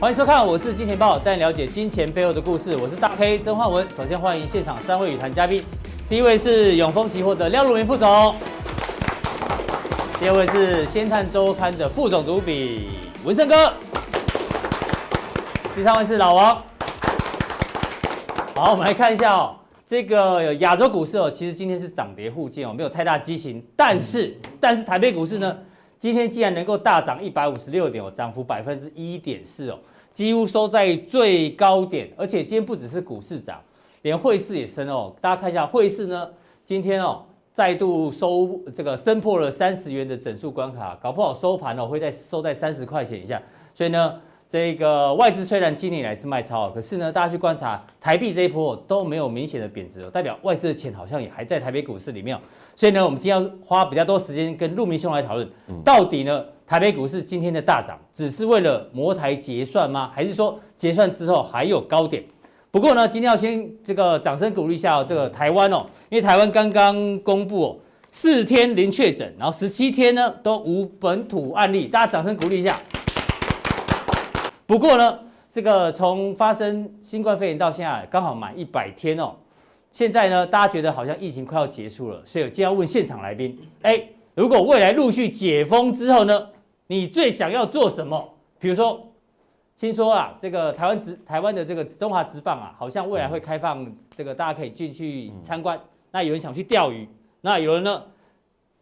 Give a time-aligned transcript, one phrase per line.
[0.00, 2.74] 欢迎收看，我是金钱豹，带你了解金钱背后的故事。
[2.74, 3.86] 我是大 K 曾焕文。
[3.94, 5.62] 首先欢迎现场三位语谈嘉宾，
[6.08, 8.34] 第一位是永丰期货的廖如明副总，
[10.18, 12.88] 第二位是先探周刊的副总主笔
[13.26, 13.74] 文胜哥，
[15.76, 16.62] 第三位是老王。
[18.54, 23.62] 好，我们来看一下哦，这个亚洲股市哦，其实今天是涨跌互见哦，没有太大畸形。
[23.76, 25.58] 但是，但是台北股市呢，
[25.98, 29.78] 今天竟然能够大涨一百五十六点哦，涨幅百分之一点四哦。
[30.10, 33.60] 几乎收在最高点，而且今天不只是股市涨，
[34.02, 35.14] 连汇市也升哦。
[35.20, 36.28] 大家看一下汇市呢，
[36.64, 43.40] 今天哦再度收这个升破了三十元的整数关卡，搞不好收盘哦会在收在三十块钱以下。
[43.74, 52.36] 所以呢，这个外资虽然今年以来是卖超，可是呢，大家去观察台币这一波都没有明显的贬值哦，代表外资的钱好像也还在台北股市里面。
[52.74, 55.48] 所以呢，我们今天要花比较多时间跟陆明兄来讨论，
[55.84, 56.44] 到底呢？
[56.70, 60.08] 台北股市今天的大涨，只是为了摩台结算吗？
[60.14, 62.22] 还是说结算之后还有高点？
[62.70, 67.76] 不过呢，今天要先这个掌声鼓励一下这个台湾哦，因为台湾刚刚公布哦，
[68.12, 72.80] 四天零确诊，然后十七天呢都无本土案例，大家掌声鼓励一下。
[74.64, 75.18] 不过呢，
[75.50, 79.34] 这个从发生新冠肺炎到现在刚好满一百天哦，
[79.90, 84.00] 现在呢大家觉得好像疫情快要结束了，所以我今天要问现场来宾，哎，
[84.36, 86.46] 如果未来陆续解封之后呢？
[86.90, 88.34] 你最想要做什么？
[88.58, 89.00] 比如说，
[89.78, 93.86] 听说啊，这个台湾职台湾的这个中华职棒啊，好像未来会开放
[94.16, 95.80] 这个大家可以进去参观。
[96.10, 97.08] 那有人想去钓鱼，
[97.42, 98.02] 那有人呢，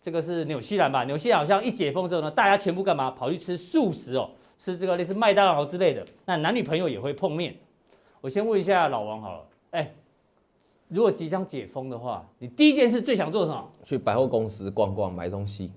[0.00, 1.04] 这个是纽西兰吧？
[1.04, 3.10] 纽西兰好像一解封之后呢，大家全部干嘛？
[3.10, 6.02] 跑去吃素食哦，吃这个类似麦当劳之类的。
[6.24, 7.54] 那男女朋友也会碰面。
[8.22, 9.92] 我先问一下老王好了，哎，
[10.88, 13.70] 如果即将解封的话，你第一件事最想做什么？
[13.84, 15.70] 去百货公司逛逛，买东西。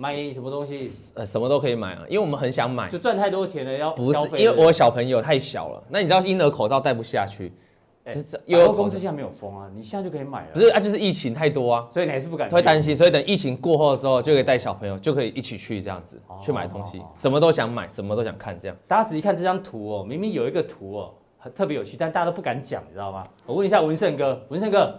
[0.00, 0.90] 买什么东西？
[1.14, 7.52] 呃，什么都可以买啊，因为我们很想买，就赚太多钱了，要不是因为我小朋友太小了，那你知道婴儿口罩戴不下去，
[8.04, 8.14] 哎，
[8.46, 10.52] 因为公司现在没有封啊，你现在就可以买了。
[10.54, 18.76] 不是啊，就是疫情太多啊，所以你还是不敢，会担心，所以等疫情过后的时候就可以带小朋友，就可以一起去这样子去买东西，什么都想买，什么都想看这样。
[18.86, 23.24] 大家仔细看这张图哦，明明有一个图哦，很特别有趣，但大家都不敢讲，你知道吗？
[23.44, 24.96] 我问一下文胜哥，文胜哥，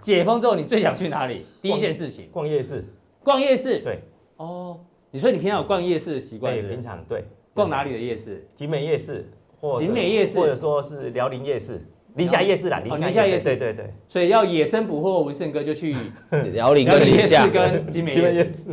[0.00, 1.44] 解封之后你最想去哪里？
[1.60, 2.84] 第一件事情，逛夜市，
[3.24, 4.00] 逛夜市，对，
[4.36, 4.80] 哦。
[5.10, 6.52] 你说你平常有逛夜市的习惯？
[6.52, 7.24] 对，平常对。
[7.54, 8.46] 逛哪里的夜市？
[8.54, 9.30] 景美夜市，
[9.60, 11.80] 或景美夜市，或者说是辽宁夜市、
[12.14, 12.80] 宁夏夜市啦。
[12.84, 13.94] 宁夏夜市，对对对。
[14.08, 15.96] 所以要野生捕获文胜哥就去
[16.52, 18.64] 辽宁跟宁夏跟 集美夜市。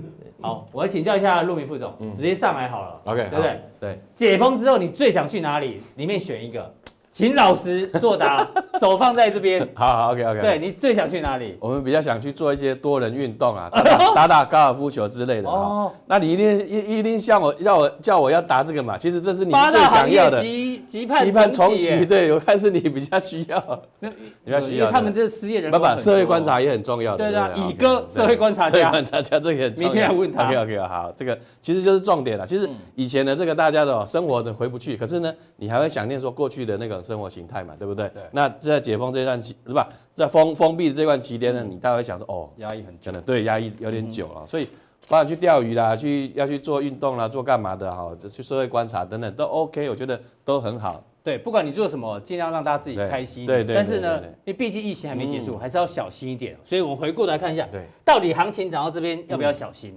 [0.42, 3.02] 好，我要请教一下陆明副总，直接上来好了。
[3.06, 3.62] OK，对不对？
[3.80, 4.00] 对。
[4.14, 5.82] 解封之后你最想去哪里？
[5.96, 6.74] 里面选一个。
[7.14, 8.46] 请老实作答，
[8.80, 9.66] 手放在这边。
[9.76, 10.42] 好好，OK OK。
[10.42, 11.56] 对，你最想去哪里？
[11.60, 15.48] 我们比较想去做一些多人运动啊，打打，打打高尔夫球之类的。
[15.48, 18.98] 哦，那你一定一一定像我要我叫我要答这个嘛？
[18.98, 20.44] 其实这是你最想要的。
[20.80, 23.82] 急急盼重启，对，我看是你比较需要。
[24.44, 24.92] 比较需要。
[24.92, 25.72] 他们这失业人。
[25.72, 27.30] 不不，社会观察也很重要的。
[27.30, 28.78] 对啊，乙哥社会观察家。
[28.78, 29.90] 社会观察家这个很重要。
[29.90, 30.46] 明天来问他。
[30.46, 32.46] OK OK，好，这个其实就是重点了。
[32.46, 37.74] 其实以前的这个大家的生活的回不去，可是呢，你还会想念说过去的那种生活形态嘛？
[37.78, 38.10] 对不对？
[38.10, 38.24] 对。
[38.32, 39.88] 那在解封这段期是吧？
[40.14, 44.68] 在封封闭的这段期间呢，你大概想说，哦，压抑很久，对，压抑有点久了，所以
[45.14, 48.10] 包括去钓鱼啦，去要去做运动啦，做干嘛的哈？
[48.28, 51.04] 去社会观察等等都 OK，我觉得都很好。
[51.24, 53.46] 对，不管你做什么，尽量让大家自己开心。
[53.46, 53.76] 对对。
[53.76, 56.58] 但是呢，因为毕竟疫情还没结束，还是要小心一点。
[56.66, 59.96] 所以我们回过来看一下，对，到底行情涨到这边要不要小心？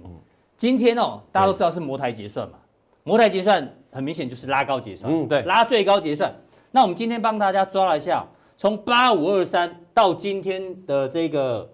[0.55, 2.59] 今天哦，大家都知道是摩台结算嘛，
[3.03, 6.31] 摩台结算很明显就是拉高结算，嗯，对，拉最高结算。
[6.69, 8.23] 那我们今天帮大家抓了一下，
[8.55, 11.67] 从八五二三到今天的这个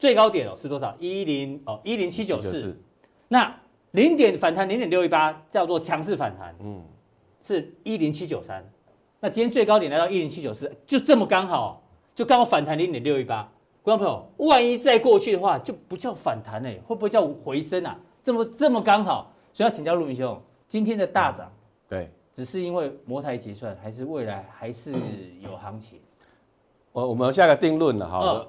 [0.00, 0.92] 最高点哦是多少？
[0.98, 2.76] 一零哦一零七九四。
[3.28, 3.54] 那
[3.92, 6.82] 零点反弹零点六一八叫做强势反弹，嗯，
[7.42, 8.64] 是一零七九三。
[9.20, 11.82] 那今天最高点来到一零七九四，就这么刚好，
[12.14, 13.48] 就刚好反弹零点六一八。
[13.82, 17.98] 观众朋友，万一再过去的话，就不叫反弹哎，会不会叫回升啊？
[18.22, 21.52] 这么这么刚好，所以要请教陆明兄，今天的大涨，
[21.88, 22.08] 对。
[22.32, 24.94] 只是因为摩台结算，还是未来还是
[25.40, 25.98] 有行情？
[26.92, 28.46] 我我们下个定论了哈，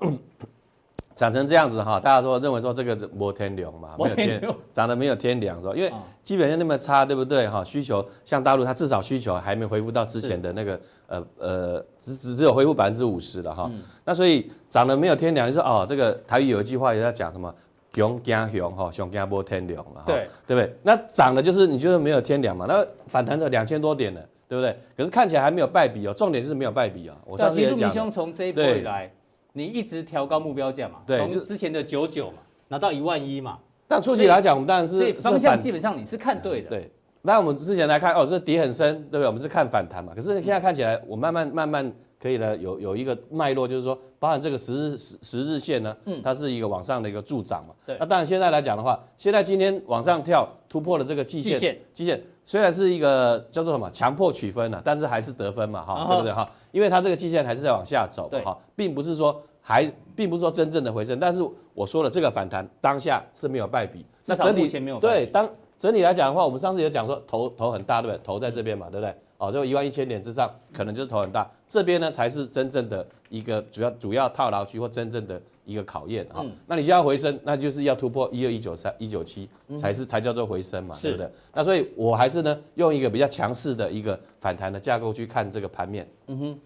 [1.22, 5.74] 涨成这样子哈，大家说认为说这个摩天轮嘛，没有天涨得没有天良是吧？
[5.76, 7.64] 因为基本上那么差，对不对哈？
[7.64, 13.70] 需求像大陆，它至少需求还没恢复到之前的那个呃呃，只只只有恢复百分之五十了哈。
[14.04, 17.54] 那所以涨得没有天良，就是哦，这个台语有一句话也在讲什么？
[17.94, 20.76] 熊惊熊哈，熊惊波天良了，对对不对？
[20.82, 22.66] 那涨的就是你觉得没有天良嘛？
[22.68, 24.76] 那反弹了两千多点了，对不对？
[24.98, 27.14] 可是看起来还没有败笔哦，重点是没有败笔哦。
[27.26, 29.12] 我上次也讲，陆明兄从这一波以来，
[29.54, 31.00] 你一直调高目标价嘛？
[31.06, 32.38] 对，从之前的九九嘛，
[32.70, 33.60] 拿到一万一嘛。
[33.88, 36.70] 但初期来讲，我们当然是方向基本上你是看对的。
[36.70, 36.90] 对，
[37.24, 39.28] 那我们之前来看，哦，这底很深，对不对？
[39.28, 40.14] 我们是看反弹嘛。
[40.16, 47.76] 可是现在看起来，我慢慢慢慢可以了，有有一个脉络，就是说，包含这个十日十十日线呢，嗯，它是一个往上的一个助涨嘛。
[47.86, 47.98] 对。
[48.00, 56.46] 那当然现在来讲的话，现在今天往上跳突破了这个季线，季线，季线虽然是一个叫做什么强迫取分啊，但是还是得分嘛，哈，对不对哈？
[56.74, 61.42] 因为它这个季线还是在往下走，对，哈，并不是说还，并不是说真正的回升，但是
[61.74, 65.50] 我说了这个反弹当下是没有败笔，那整体前没有对当。
[65.80, 68.22] 整体来讲的话，我们上次有讲说头头很大，对不对？
[68.22, 69.16] 头在这边嘛，对不对？
[69.38, 71.50] 哦，就一万一千点之上，可能就是头很大。
[71.70, 75.42] 这边呢才是真正的一个主要主要套牢区或真正的
[75.72, 76.38] 一个考验啊。
[76.40, 81.32] 嗯、那你现在回升，那就是要突破一二一九三一九七才是才叫做回升嘛，是对不对？
[81.54, 86.08] 那所以我还是呢用一个比较强势的一个反弹的架构去看这个盘面。
[86.28, 86.60] 嗯哼。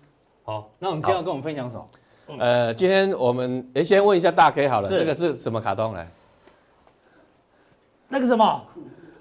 [0.43, 1.87] 好，那我们今天要跟我们分享什么？
[2.39, 6.07] 呃，今天我们诶先问一下大 K 好了，是这个是什么卡通来？
[8.07, 8.61] 那个什么？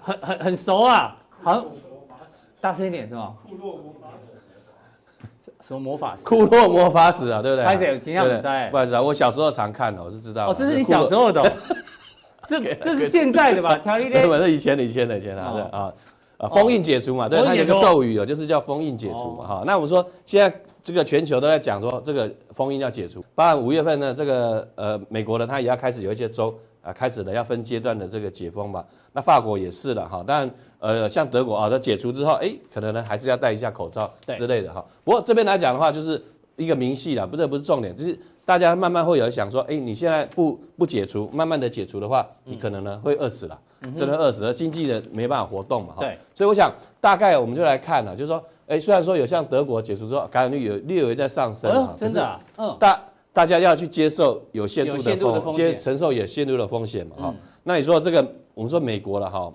[0.01, 1.65] 很很很熟啊，好像
[2.61, 3.35] 大声一点是吗？
[3.49, 4.34] 库洛魔法使，
[5.67, 6.23] 什么魔法师？
[6.23, 7.65] 库洛魔法石啊，对不对？
[7.65, 7.99] 拍谁？
[7.99, 8.69] 今天不在。
[8.69, 10.51] 不好意思啊，我小时候常看的，我是知道。
[10.51, 11.41] 哦，这是你小时候的，
[12.47, 13.75] 这这是现在的吧？
[13.79, 14.27] 乔一天。
[14.27, 15.91] 不是以前的，以前的，以前的啊
[16.37, 16.47] 啊！
[16.49, 19.63] 封印解除嘛，对，它有个咒语哦，就是叫封印解除嘛哈。
[19.65, 26.53] 那我们说现在这个全球都在讲说这个封印要解除，当然五月份呢，这个呃美国的它也要开始有一些州。
[26.85, 28.85] 啊，开始了要分阶段的这个解封吧。
[29.11, 30.51] 那法国也是了哈，当然，
[30.85, 34.85] 呃，像德国啊，它解除之后，哎，可能呢还是要戴一下口罩之类的哈。
[35.03, 36.21] 不过这边来讲的话，就是
[36.57, 43.59] 一个明细了，不是不是重点，就是大家慢慢会有想说，哎，你现在不不解除，慢慢的解除的话，你可能呢会饿死了，
[43.97, 46.01] 真的饿死了，经济的没办法活动嘛哈。
[46.01, 46.17] 对。
[46.35, 46.71] 所以我想
[47.01, 53.01] 大概我们就来看了，就是说，哎，虽然说有像德国解除之后感染率有略微在上升啊，真的啊，嗯，大。
[53.35, 54.93] 大家要去接受有限度
[55.33, 57.23] 的风，接承受有限度的风险嘛哈。
[57.27, 59.51] 嗯、那你说这个，我们说美国了哈，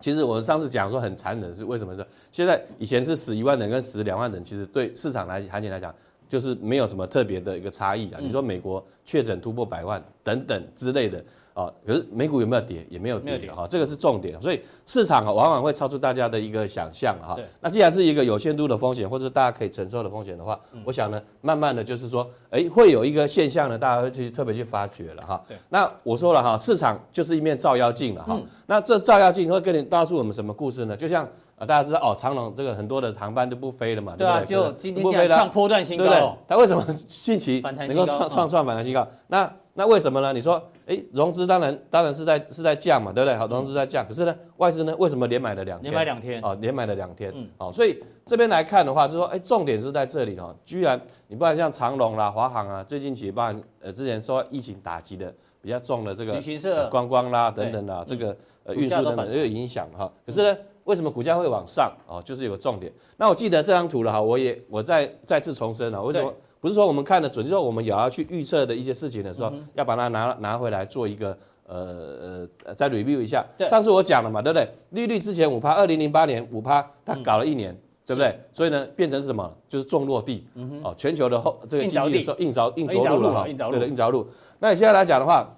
[0.00, 2.06] 其实我们上次讲说很残忍是为什么呢？
[2.30, 5.94] 现在以前是死一万人跟死两万人，其实对市场来行情来讲，
[6.28, 8.20] 就是没有什么特别的一个差异啊。
[8.22, 11.22] 你说美国确诊突破百万等等之类的。
[11.58, 12.86] 啊，可是美股有没有跌？
[12.88, 14.40] 也没有跌哈，这个是重点。
[14.40, 17.36] 所以市场啊，往往会超出大家的一个想象哈。
[17.60, 25.42] 那既然是一个有限度的风险，或者大家可以承受的风险的话，我想呢，慢慢的就是说，哎，会有一个现象呢，大家会去特别去发掘了哈。
[25.68, 28.40] 那我说了哈，市场就是一面照妖镜了哈。
[28.66, 30.96] 那这照妖镜会跟你告诉我们什么故事呢？
[30.96, 31.24] 就像
[31.56, 34.46] 啊，大家知道哦，长龙这个很多的航班都不飞了嘛，对不对？
[34.46, 36.32] 就今天创波段新高，对不对？
[36.46, 39.04] 它为什么近期能够创创创反弹新高？
[39.26, 40.32] 那那为什么呢？
[40.32, 43.36] 你说，哎，融资当然当然是在是在降嘛，对不对？
[43.36, 45.92] 好，融资在降，可是呢，外资呢，为什么连买了两天？
[45.92, 55.32] 连买两天，哦，连买了两天，嗯，好，所以这边来看的话，就是说，哎，重点是在这里哦，居然你不然像长隆啦、华航啊，最近几班呃之前受疫情打击的
[55.62, 60.12] 比较重的这个旅行社、观光啦等等啦，这个呃运输等等都有影响哈。
[60.26, 61.92] 可是呢，为什么股价会往上？
[62.08, 62.92] 哦，就是有个重点。
[63.16, 66.34] 那我记得这张图了哈，我也我再再次重申了，为什么？
[66.60, 73.44] 不是说我们看的准，就是说我们也要去预测的一些事情的时候，要把它拿拿回来做一个呃呃再 review 一下。
[73.68, 74.68] 上次我讲了嘛，对不对？
[74.90, 78.38] 利率之前五趴，二零零八年五趴，它搞了一年，对不对？
[78.52, 79.52] 所以呢，变成是什么？
[79.68, 80.46] 就是重落地。
[80.82, 83.44] 哦，全球的后这个经济的时候硬着硬着陆了哈。
[83.44, 84.26] 对的，硬着陆。
[84.58, 85.48] 那你现在来讲的话，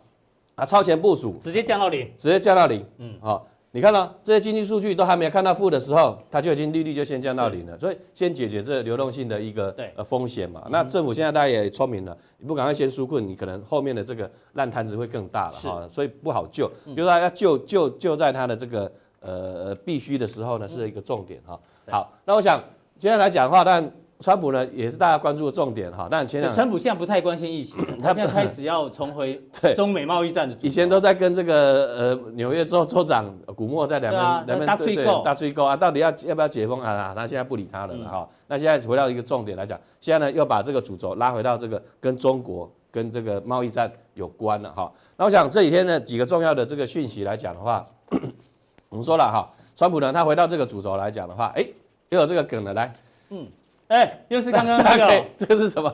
[0.55, 2.85] 啊，超前部署，直接降到零，直接降到零。
[2.99, 3.47] 嗯，好。
[3.73, 10.67] 你看到这些经济数据都还没有看到负的时候，它就已经利率就先降到零了，所以先解决这流动性的一个呃风险嘛。
[10.71, 16.69] 那政府现在大家也聪明了，你不赶快先纾困，你可能后面的这个烂摊子会更大了哈，所以不好救。
[16.87, 21.59] 就是说要救救救在它的这个呃必须的时候呢，是一个重点哈。
[21.89, 22.61] 好，那我想
[22.99, 23.91] 今天来讲的话，但。
[24.21, 29.41] 川普呢，也是大家关注的重点哈，但前两川普现在不太关心疫情，他现在开始要重回
[29.75, 30.55] 中美贸易战的。
[30.61, 37.15] 以前都在跟这个呃纽约州州长古默在两边两边大吹狗大吹狗啊，到底要要不要解封啊？
[37.17, 38.29] 他现在不理他了哈。
[38.47, 44.93] 那现在回到一个重点来讲，现在呢又把这个主轴拉回到这个跟中国跟这个贸易战有关了哈。
[45.17, 47.87] 那我想这几天呢几个重要的这个讯息来讲的话，
[48.91, 51.67] 我们说了哈，川普呢他回到这个主轴来讲的话，哎
[52.11, 52.93] 又有这个梗了来，
[53.31, 53.47] 嗯。
[53.91, 55.93] 哎，又是刚刚那个，这个是什么？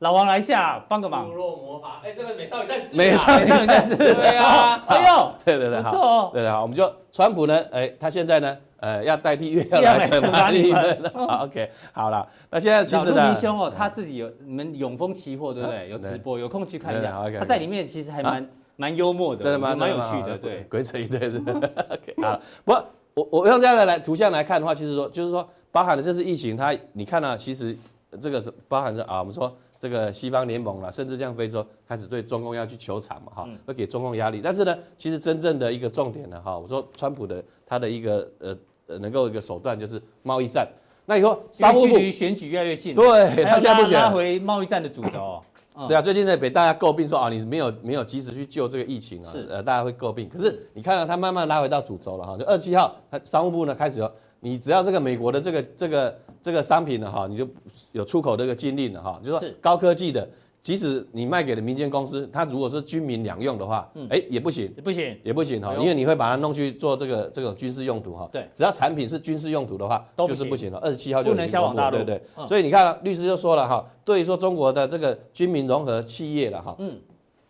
[0.00, 1.28] 老王来下帮个忙。
[1.28, 2.86] 部落魔法，哎，这个美少女战士。
[2.92, 4.82] 美少女战士，对啊。
[4.88, 11.00] 哎呦，对对对，好，对对好，我们就川普呢，哎，他现在呢，呃，要代替月亮来惩罚你们。
[11.14, 15.88] 好，OK，好了，那现在其实呢，兄哦，他自己有你们永丰期货对不对？
[15.88, 17.22] 有直播，有空去看一下。
[17.38, 21.28] 他在里面其实还蛮蛮幽默的，真的蛮蛮有趣的，对，鬼扯一堆的。
[21.88, 22.84] OK，好，不过
[23.16, 27.76] 我我用这样的来图像来看的话，其实说就是说，包含的这次疫情，它你看呢，其实。
[28.18, 34.40] 这个是包含着啊，我们说这个西方联盟了，甚至像非洲开始对中共要去求偿嘛，哈，会给中共压力。
[34.42, 38.56] 但是呢，其实真正的一个重点呢，哈，我说川普的他的一个呃
[38.86, 40.66] 呃能够一个手段就是贸易战。
[41.04, 45.42] 那以后商务部距离选举越来越近，对，他现在不选，拉回贸易战的主轴。
[45.86, 50.28] 对啊，最近在被大家诟病说啊，你没有没有及时去救这个疫情啊，是呃，大家会诟病。
[50.28, 57.46] 可是你看到它慢慢拉回到主轴了哈，就二十七号，它商务部呢开始有，你只要这个美国的这个这个这个商品呢哈，你就
[57.92, 60.26] 有出口这个禁令了哈，就是说高科技的。
[60.66, 68.28] 即使你卖给了民间公司，它如果是军民两用的话，哎、嗯，也不行，不行，也不行哈，因为你会把它弄去做这个这种军事用途哈。
[68.32, 70.78] 对，只要产品是军事用途的话，就是不行了。
[70.78, 72.22] 二十七号就不能销往大陆，对对。
[72.36, 76.98] 嗯、所以你看，律师就说了哈，对于说中国的这个军民融合企业了哈，嗯，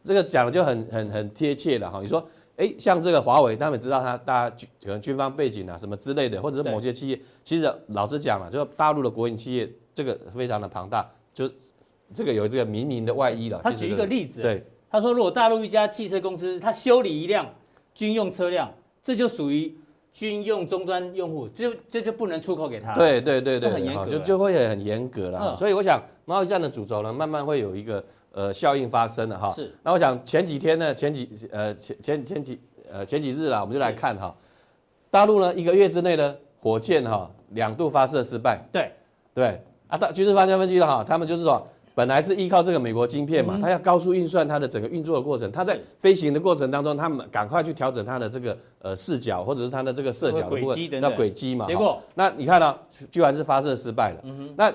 [0.04, 2.00] 这个讲的就很很很贴切了哈。
[2.02, 2.22] 你说，
[2.58, 11.50] 哎，像这个华为，他们知道他大家可能军方背景啊什么之类的，或者是某些企业，其实老实讲了，就大陆的国营企业这个非常的庞大，就。
[12.14, 13.60] 这个有这个明明的外衣了。
[13.62, 17.46] 他举一个例子，对，他说如果大陆一家汽车公司，他修理一辆
[17.94, 18.72] 军用车辆，
[19.02, 19.76] 这就属于
[20.12, 22.94] 军用终端用户，这这就不能出口给他。
[22.94, 25.38] 对对对对，很严格，就就会很严格了。
[25.42, 29.52] 嗯、所以我想贸易战的主轴呢，慢慢会有一个呃效应发生了哈。
[29.52, 29.74] 是。
[29.82, 32.60] 那我想前几天呢，前几呃前前前几
[32.90, 34.34] 呃前几日啦，我们就来看哈，
[35.10, 38.60] 大陆呢一个月之内呢火箭哈两度发射失败。
[38.72, 38.92] 对
[39.34, 41.66] 对啊，大军事专家分析了哈，他们就是说。
[41.96, 51.66] 本来是依靠这个美国晶片嘛，它要高速运算它的整个运作的过程，它在飞行的过程当中，他们赶快去调整它的这个呃视角或者是它的这个射角的部分，要轨迹嘛。
[51.66, 52.78] 结果，那你看到
[53.10, 54.22] 居然是发射失败了。
[54.58, 54.70] 那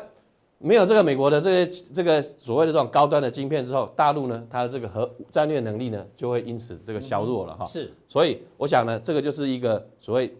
[0.58, 7.64] 没有这个美国的这些这个所谓的这种高端的晶片之后，大陆呢，它的这个核战略能力呢，就会因此这个削弱了哈。
[7.66, 7.94] 是。
[8.08, 10.34] 所以我想呢，这个就是一个所谓。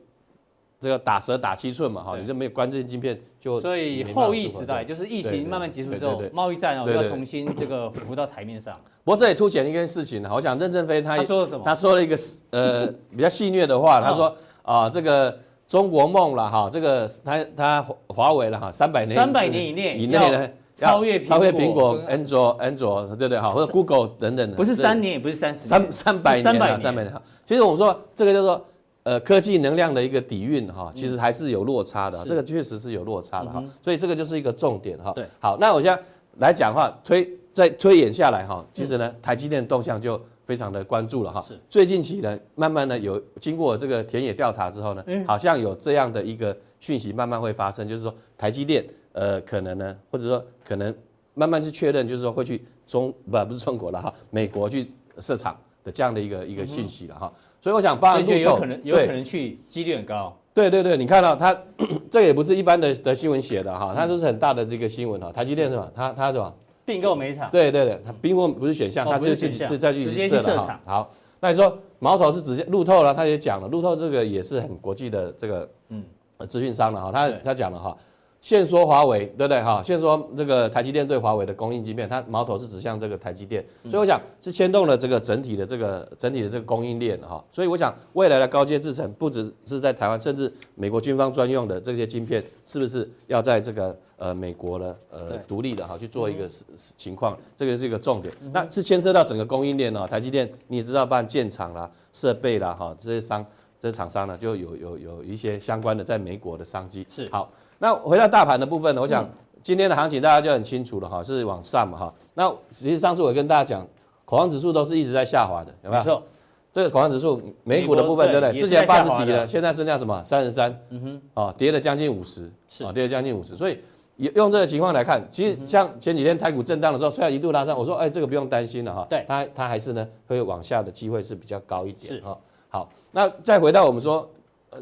[0.82, 3.62] 这个打蛇打七寸嘛，哈，你就没有关键晶片就。
[3.62, 8.76] 所以后疫时代就是疫情慢慢结束之后，贸易战啊要重新这个浮到台面上。
[9.04, 11.64] 不过这也凸显一件事情，我想任正非他他说了什么？
[11.64, 12.18] 他说了一个
[12.50, 24.58] 呃比较戏谑的话， 他说啊这个中国梦了哈，这个他他华为了哈，三百年三百年以内以内呢超越超越苹果、安卓、安卓对不对哈，或者 Google 等等的。
[24.58, 27.14] 不是三年，也不是三十三三百年啊，三百年。
[27.46, 28.66] 其实我们说这个叫做。
[29.04, 35.12] 呃，科技能量的一个底蕴哈，其实还是有落差的，嗯、这个确实是有落差的哈，嗯、所以这个就是一个重点哈。
[35.16, 36.00] 对，好，那我现在
[36.38, 41.42] 来讲话推再推演下来哈，其实呢，台积电的动向就非常的关注了哈。
[41.42, 50.96] 是，最近期呢，慢慢的有经过这个田野调查之后呢，好像有这样的一个讯息慢慢会发生，就是说台积电呃可能呢，或者说可能
[51.34, 57.34] 慢慢去确认，就是说会去中不不是中国了哈，美国去设厂的这样的一个一个信息了哈。
[57.62, 60.36] 所以我想，包含路透有可能有可能去，几率很高。
[60.54, 61.56] 对对对，你看到它，
[62.10, 65.32] 这也不是一般的的新闻写的哈，它这是很大的这个新闻哈。
[65.32, 65.90] 台积电是吧？
[65.96, 66.54] 它它是吧？
[66.84, 67.50] 并购煤厂。
[67.52, 70.80] 对对对，它并购不是选项，它是自己是再去设的哈。
[70.86, 76.04] 好，那你说矛头是直接路透了，他也讲了，路透这个也是很国际的这个嗯
[76.50, 77.96] 资讯商了哈，他他讲了哈。
[78.42, 79.84] 现说华为对不对哈？
[79.84, 87.44] 现说这个台积电对华为的供应晶片，它矛头是指向这个台积电，所以我想是牵动了这个整体的这个整体的这个供应链哈。
[87.52, 96.50] 所以我想未来的高阶制程不只是在台湾，甚至美国军方专用的这些晶片，是不是要在这个呃美国呢呃独立的哈去做一个
[96.98, 97.38] 情况？
[97.56, 98.34] 这个是一个重点。
[98.52, 100.08] 那是牵涉到整个供应链哦。
[100.08, 103.46] 台积电你也知道，办建厂啦、设备啦哈，这些商
[103.80, 107.48] 这些厂商呢，就有有有一些相关的在美国的商机是好。
[107.82, 109.28] 那回到大盘的部分呢，我想
[109.64, 112.14] 今天的行情大家就很清楚了哈，是往上嘛哈。
[112.36, 113.88] 那实际上次我跟大家讲，
[114.24, 116.04] 恐慌指数都是一直在下滑的，有没有？
[116.04, 116.24] 没错。
[116.72, 118.56] 这个恐慌指数美股的部分对不对？
[118.56, 120.24] 之前八十几了，现在剩下什么？
[120.24, 120.80] 三十三。
[120.90, 121.22] 嗯哼。
[121.34, 122.52] 啊，跌了将近五十。
[122.70, 122.84] 是。
[122.84, 123.58] 啊，跌了将近五十。
[123.58, 123.80] 所以
[124.16, 129.08] 用这个情况来看，其实像前几天台股震荡的时候，虽然一度拉上，我说哎，这个不用担心了哈。
[129.10, 129.26] 对。
[129.28, 132.14] 它它还是呢会往下的机会是比较高一点。
[132.14, 132.22] 是。
[132.22, 132.38] 哈。
[132.70, 134.30] 好，那再回到我们说。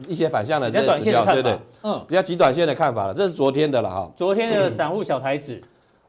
[0.08, 4.12] 一些反向的这些指标，对对，嗯，比较极短线的看法了，这是昨天的了哈。
[4.16, 5.60] 昨天的散户小台子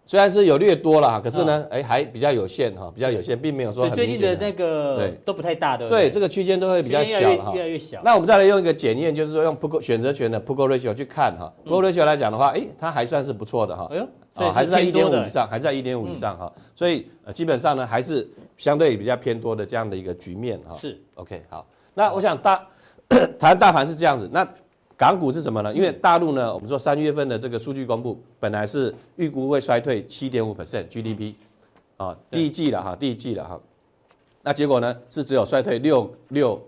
[0.04, 5.10] 虽然是有略多了，可是呢，哎，还比较有限哈，比较有限，并没有说很最近的那个对。
[5.24, 8.00] 都不太大的，对，这个区间都会比较小哈，越来越小。
[8.04, 20.74] 那我们再来用一个检验，就是说用 put 选择权的 put call ratio 去看哈，put call ratio 来讲的话，哎，它还算是不错的哈，哎呦，啊，还是在一点五以上，还是在一点五以上哈，所以基本上呢，还是相对比较偏多的这样的一个局面哈。
[20.76, 22.60] 是，OK，好，那我想大。
[23.38, 24.46] 台湾大盘是这样子，那
[24.96, 25.74] 港股是什么呢？
[25.74, 31.34] 因为大陆呢，我们说三月份的这个数据公布，本来是预估会衰退七点五 percent GDP，
[31.96, 33.60] 啊，第一季了哈，第一季了哈，
[34.42, 36.60] 那结果呢是只有衰退六六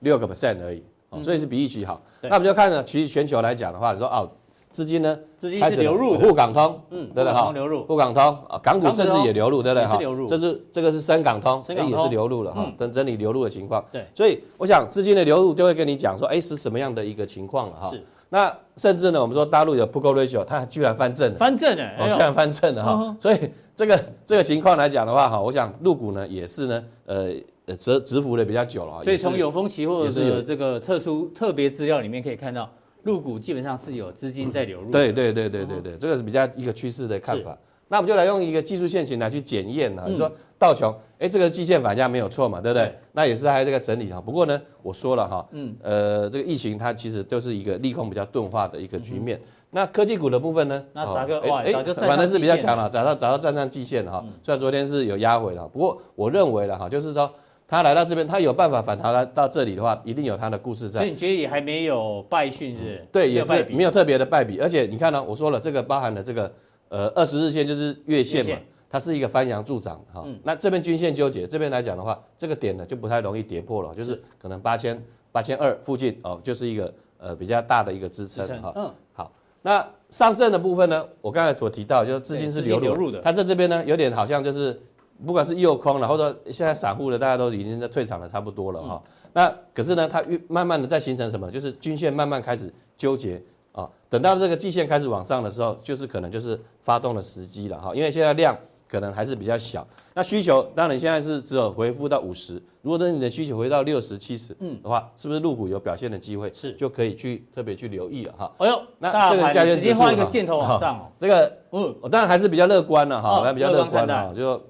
[0.00, 0.82] 六个 percent 而已，
[1.22, 2.02] 所以是比预期好。
[2.22, 4.30] 那我们就看呢，其实全球来讲的话，你说哦，
[4.74, 7.52] 资金呢，资金是流入的，沪港通，嗯，对不对哈？
[7.52, 9.96] 流入，沪港通啊，港股甚至也流入，对不对哈？
[9.98, 13.84] 流入，这是这个是深港通，深港通也是流入了哈，等整理流入的情况。
[13.92, 17.90] 对，所以我想资金的流入就会跟你讲说，哎，是什么样的一个情况了哈？
[17.90, 18.02] 是。
[18.30, 23.16] 那甚至呢，我们说大陆有 Put Ratio，它居然翻正了，翻正了，哦，居然翻正了哈。
[23.20, 23.38] 所以
[23.76, 27.32] 这个这个情况来讲的话哈，我想入股呢也是呢，呃。
[27.66, 32.68] 呃，蛰蛰伏的比较久了，所以从永丰期货的这个特殊特别资料里面可以看到，
[33.04, 34.90] 陆股基本上是有资金在流入。
[34.90, 37.56] 对对对对对对，这个是比较一个趋势的看法。
[37.88, 42.92] 那我们就来用一个技术线型来去检验啊，你说道琼，哎，这个季线反价没有错嘛，对不对？
[43.12, 44.20] 那也是还这个整理哈。
[44.20, 49.38] 不过呢，我说了哈，嗯，呃，这个疫情它其实就是一个利空比较钝化的一个局面。
[49.70, 50.82] 那科技股的部分呢？
[50.94, 51.38] 那啥个？
[51.40, 54.24] 哎哎，反正是比较强了，找到找到站上季线哈。
[54.42, 57.30] 虽然昨天是有压回了，不过我认为了哈，就是说。
[57.66, 61.00] 他来到这边，他有办法反弹来到这里的话，一定有他的故事在。
[61.00, 63.06] 所以你觉得也还没有败讯是，是？
[63.10, 64.60] 对，也是没有特别的败笔。
[64.60, 66.52] 而且你看呢，我说了，这个包含了这个
[66.90, 68.56] 呃二十日线就是月线嘛，
[68.90, 70.26] 它是一个翻阳助涨哈。
[70.42, 75.02] 那这边均线纠结，这边来讲的话，这个点呢就不太容易跌破了，就是可能八千
[75.32, 78.72] 八千二附近哦，就是一个呃比较大的一个支撑哈。
[78.76, 84.78] 嗯，好，那上证的部分呢，我刚才所提到就是资金是流入的，它在这边呢有点好像就是。
[85.24, 89.02] 不管是右空了，或者现在散户的，大家都已经在退场了差不多了哈。
[89.32, 91.50] 那可是呢，它越慢慢的在形成什么？
[91.50, 93.42] 就是均线慢慢开始纠结
[93.72, 93.88] 啊。
[94.08, 97.94] 等到这个季线开始往上的时候，就是可能就是发动的时机了哈。
[97.94, 98.56] 因为现在量
[98.88, 102.62] 可能还是比较小，那需求当然现在是只有回复到五十。
[102.82, 106.52] 如果说你的需求回到六十、七十，嗯的话，是不是入股有表现的机会？
[106.54, 108.52] 是，就可以去特别去留意了哈。
[108.58, 111.08] 哎呦，那这个价钱直接画一个箭头往上哦。
[111.18, 114.62] 这个嗯，我当然还是比较乐观了哈，还比较乐观的就。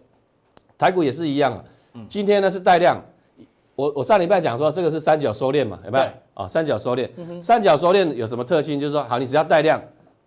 [0.77, 1.65] 台股也是一样啊，
[2.09, 3.01] 今天呢是带量，
[3.77, 6.05] 我我上礼拜讲说这个是三角收敛嘛，有没有？
[6.35, 7.09] 啊，三角收敛，
[7.41, 8.79] 三角收敛有什么特性？
[8.79, 9.81] 就是说，好，你只要带量，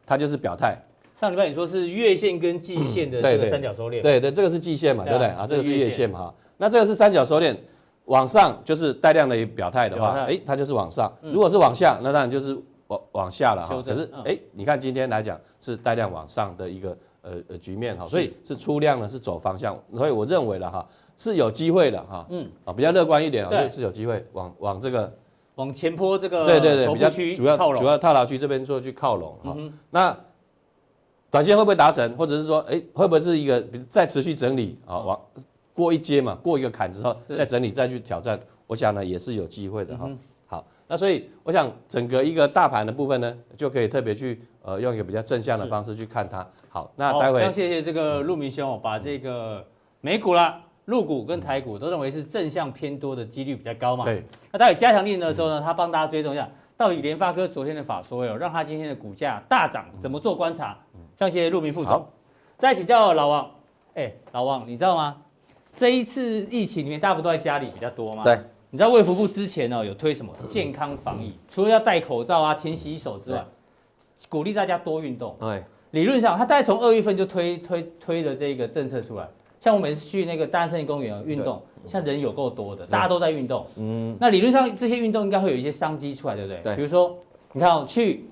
[0.05, 0.77] 它就是表态。
[1.15, 5.27] 上礼拜你说是月线跟季线的这个三角收敛，对对，这个是季线嘛，对不对？
[5.27, 7.55] 啊，这个是月线嘛，哈，那这个是三角收敛，
[8.05, 12.57] 往上就是带量的表态的话，哎，它就是往上；如果是往下，那当然就是
[12.87, 13.81] 往往下了哈。
[13.85, 16.97] 可是，哎，你看今天来讲是带量往上的一个。
[17.29, 20.87] 呃呃，局面哈，所以是出量呢，是走方向，所以我认为了哈，
[21.17, 25.13] 是有机会的哈，嗯，啊，比较乐观一点啊，所以是有机会往往这个
[25.55, 29.57] 往前坡这个对对对，比较主要主要套牢区这边做去靠拢哈，
[29.89, 30.17] 那
[31.29, 35.19] 短线会不会达成，或者是说，哎，会不会是一个再持续整理啊，往
[35.73, 40.05] 过一阶嘛，过一个坎之后再整理再去挑战，我想呢也是有机会的哈。
[40.05, 40.11] 好，
[40.87, 44.41] 那所以我想整个一个大盘的部分呢，就可以特别去。
[44.67, 46.45] 呃，用一个比较正向的方式去看它。
[46.67, 47.39] 好，那待会。
[47.39, 49.65] 非常谢谢这个陆明兄，把这个
[50.01, 54.03] 美股啦、陆股跟台股都认为是正向偏多的几率比较高嘛。
[54.03, 54.21] 对。
[54.51, 60.77] 那待会加强力的时候呢，他帮大家追踪一下，到底联发科昨天的法说有让他今天的股价大涨，怎么做观察？
[61.15, 61.93] 非常谢谢陆明副总。
[61.93, 62.11] 好
[62.57, 63.49] 再请教老王，
[63.93, 65.15] 哎，老王，你知道吗？
[65.73, 68.23] 这一次疫情里面，大家不都在家里比较多吗？
[68.25, 68.37] 对。
[68.69, 71.33] 你知道卫福部之前呢有推什么健康防疫？
[71.49, 73.45] 除了要戴口罩啊、勤洗手之外。
[74.29, 75.35] 鼓励大家多运动。
[75.39, 79.27] 对，理论上，他大概从二月份就推推推的这个政策出来。
[79.59, 83.63] 像我每次去那个大安森林公园运动，像人有够多的，大家都在运动。
[83.77, 86.61] 嗯，那理论上这些运动应该会有一些商机出来，对不对？
[86.63, 86.75] 对。
[86.75, 87.15] 比如说，
[87.53, 88.25] 你看去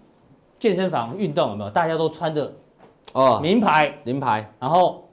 [0.59, 1.69] 健身房运动有没有？
[1.69, 2.51] 大家都穿着
[3.13, 5.04] 哦名牌名牌，然后。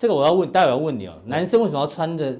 [0.00, 1.12] 这个我要问，待会要问你哦。
[1.26, 2.32] 男生为什么要穿着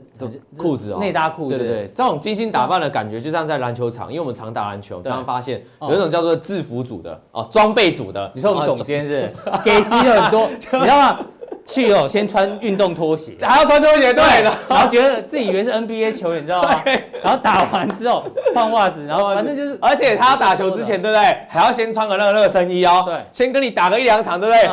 [0.56, 0.98] 裤子哦？
[0.98, 1.50] 内搭裤？
[1.50, 8.32] 对对对，这种精心打扮的感觉，就像在篮球场，因为我们常打篮球，常常发现有一种叫做制服组的哦，装备组的。
[8.34, 9.30] 你说我们总监是
[9.62, 11.20] 给息有很多， 你知道吗？
[11.66, 14.50] 去哦，先穿运动拖鞋，还要穿拖鞋，对的。
[14.66, 16.80] 然后觉得自己以为是 NBA 球员，你知道吗？
[17.22, 21.36] 然后打完之后换袜子，然后反正就是，而且他要打球之前，对不对？
[21.46, 24.66] 还要先穿个那个热身衣哦，对，先跟你打个一两场，对不对？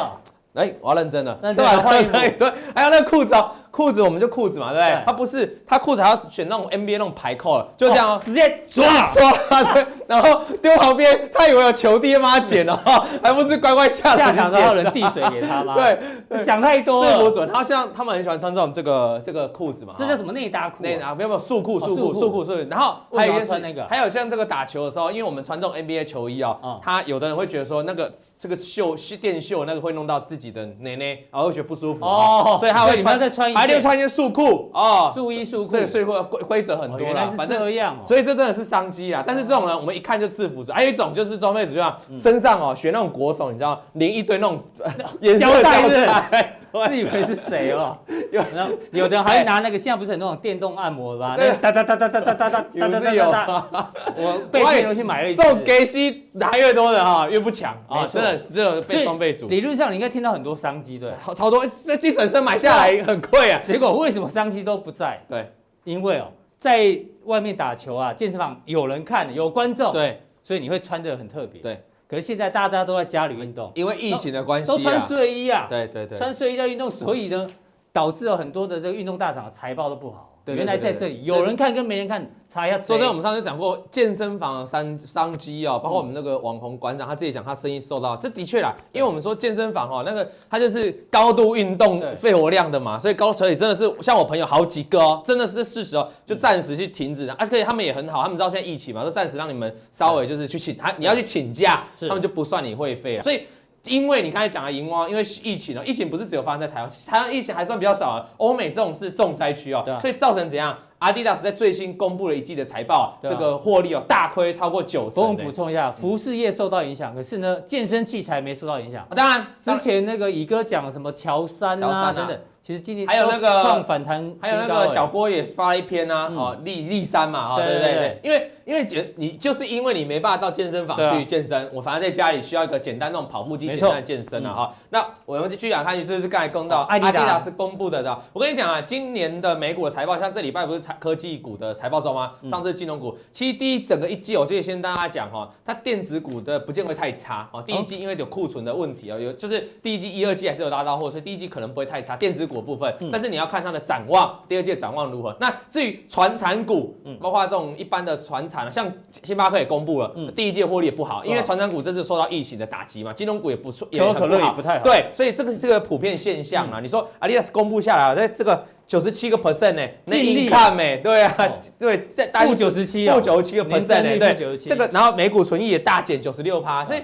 [0.57, 5.03] 哎，我要认真了，认真换衣服， 对，还有那个裤子哦，裤子我们就裤子嘛，对不对？
[5.05, 9.31] 他不是，他裤子还要选那种 NBA 那种排扣，就这样哦，直接抓抓，
[9.71, 12.75] 对，然后丢旁边，他以为有球爹妈捡了，
[13.21, 15.75] 还不是乖乖下下场之后人递水给他吗？
[16.27, 17.47] 对，想太多了，这不准。
[17.53, 20.81] 他像他们很喜欢穿这种这个这个裤子嘛，这叫什么内搭裤？
[20.81, 30.47] 内搭没有没有束裤束裤束裤束裤，然后还有一个那个，还有像这个打球的时候，因为我们穿这种 NBA 球衣哦，他有的人会觉得说那个这个袖电袖那个会弄到自己。
[30.47, 39.23] 的内内，然后会觉得不舒服哦，所以他会穿再穿，还得穿一些束裤哦，束衣束裤，所以所以规规则很多啦，反正这样，所以这真的是商机啦。
[39.25, 44.63] 但是这种人，我们一看就制服组，还有一种就是装备组，就像身上哦，选那种国手，你知道，连一堆那种
[45.21, 47.97] 颜色胶带，自以为是谁哦？
[48.31, 48.43] 有，
[48.91, 51.37] 有的人还拿那个，现在不是很多种电动按摩的吗？
[51.61, 53.93] 哒哒哒哒哒哒哒哒哒哒哒哒。
[54.15, 55.41] 我被骗又去买了一次。
[55.41, 58.05] 这种给息拿越多的哈，越不强啊！
[58.05, 59.47] 真的只有被双倍组。
[59.47, 61.65] 理论上你应该听到很多商机，对，超多。
[61.85, 65.19] 这精准生买下来很贵啊，结果为什么商机都不在？
[65.29, 65.51] 对，
[65.83, 71.61] 因为哦，在外面打球啊，健身房有人看，有观众，对，所以你会穿得很特别。
[71.61, 71.81] 对。
[72.07, 75.67] 可是现在大家都在家里运动，因为疫情的关系，都穿睡衣啊。
[75.69, 77.47] 对对对，穿睡衣在运动，所以呢，
[77.91, 80.26] 导致了很多的这个运动大厂的财报都不好。
[80.55, 82.77] 原来在这里有人看跟没人看差一下。
[82.77, 97.25] 昨天我们上次讲过健身房的商商机哦，包括我们那个网红馆长他自己讲，他生意受到这的确啦，因为我们说健身房哦，那个它就是高度运动肺活量的嘛，所以高所以真的是像我朋友好几个哦，真的是这事实哦，就暂时去停止。
[97.25, 103.41] 了，而且他们也很好，他们知道现在疫情嘛，就暂时让你们稍微就是去请他，你要去请假，他们就不算你会费了，所以。
[103.87, 108.25] 因为你刚才讲的银光，因为疫情哦，疫情不是只有发生在台湾，台湾疫情还算比较少啊。
[108.37, 115.23] 欧美这种是重灾区哦，所以造成怎样？Adidas 在最新公布了一季的财报，这个获利哦大亏超过九成。
[115.23, 119.05] 我们补充一下，服饰业受到影响，可是呢，健身器材没受到影响。
[119.15, 122.37] 当然，之前那个乙哥讲什么乔山啊等等。
[122.63, 142.33] 其实今年还有那个创反弹，还有那个小郭也发了一篇啊，哦，立立三嘛，哈，对对对，因为因为觉你就是因为你没办法到健身房去健身，我反而在家里需要一个简单那种跑步机简单的健身啊，哈，那我们就继续讲下去，这是刚才公道，阿迪达斯公布的，的，我跟你讲啊，今年的美股的财报，像这礼拜不是财科技股的财报周吗？
[142.49, 153.37] 上次金融股，其实第一整个一季，我就先跟大家讲哈，它电子股的不见会太差哦，第一季因为有库存的问题啊，有就是第一季一二季还是有拉到货，所以第一季可能不会太差，电子股部分，但是你。
[153.37, 155.37] 要看它的展望，第二季展望如何？
[155.39, 166.79] 那至于传产股，包括这种一般的传产，像星巴克也公布了，第一季获利也不好，因为传产股这次受到疫情的打击嘛，金融股也不错，可口可乐也不太好，对，所以这个是这个普遍现象啊。
[166.79, 168.65] 你说阿迪达斯公布下来，在这个。
[168.87, 170.47] 九十七个 percent 呢，净利。
[170.49, 170.97] 看没？
[170.97, 176.99] 对啊， 对，在负九十七啊，负九十七个 percent 呢，对，这个然后每股纯益也大减九十六趴，所以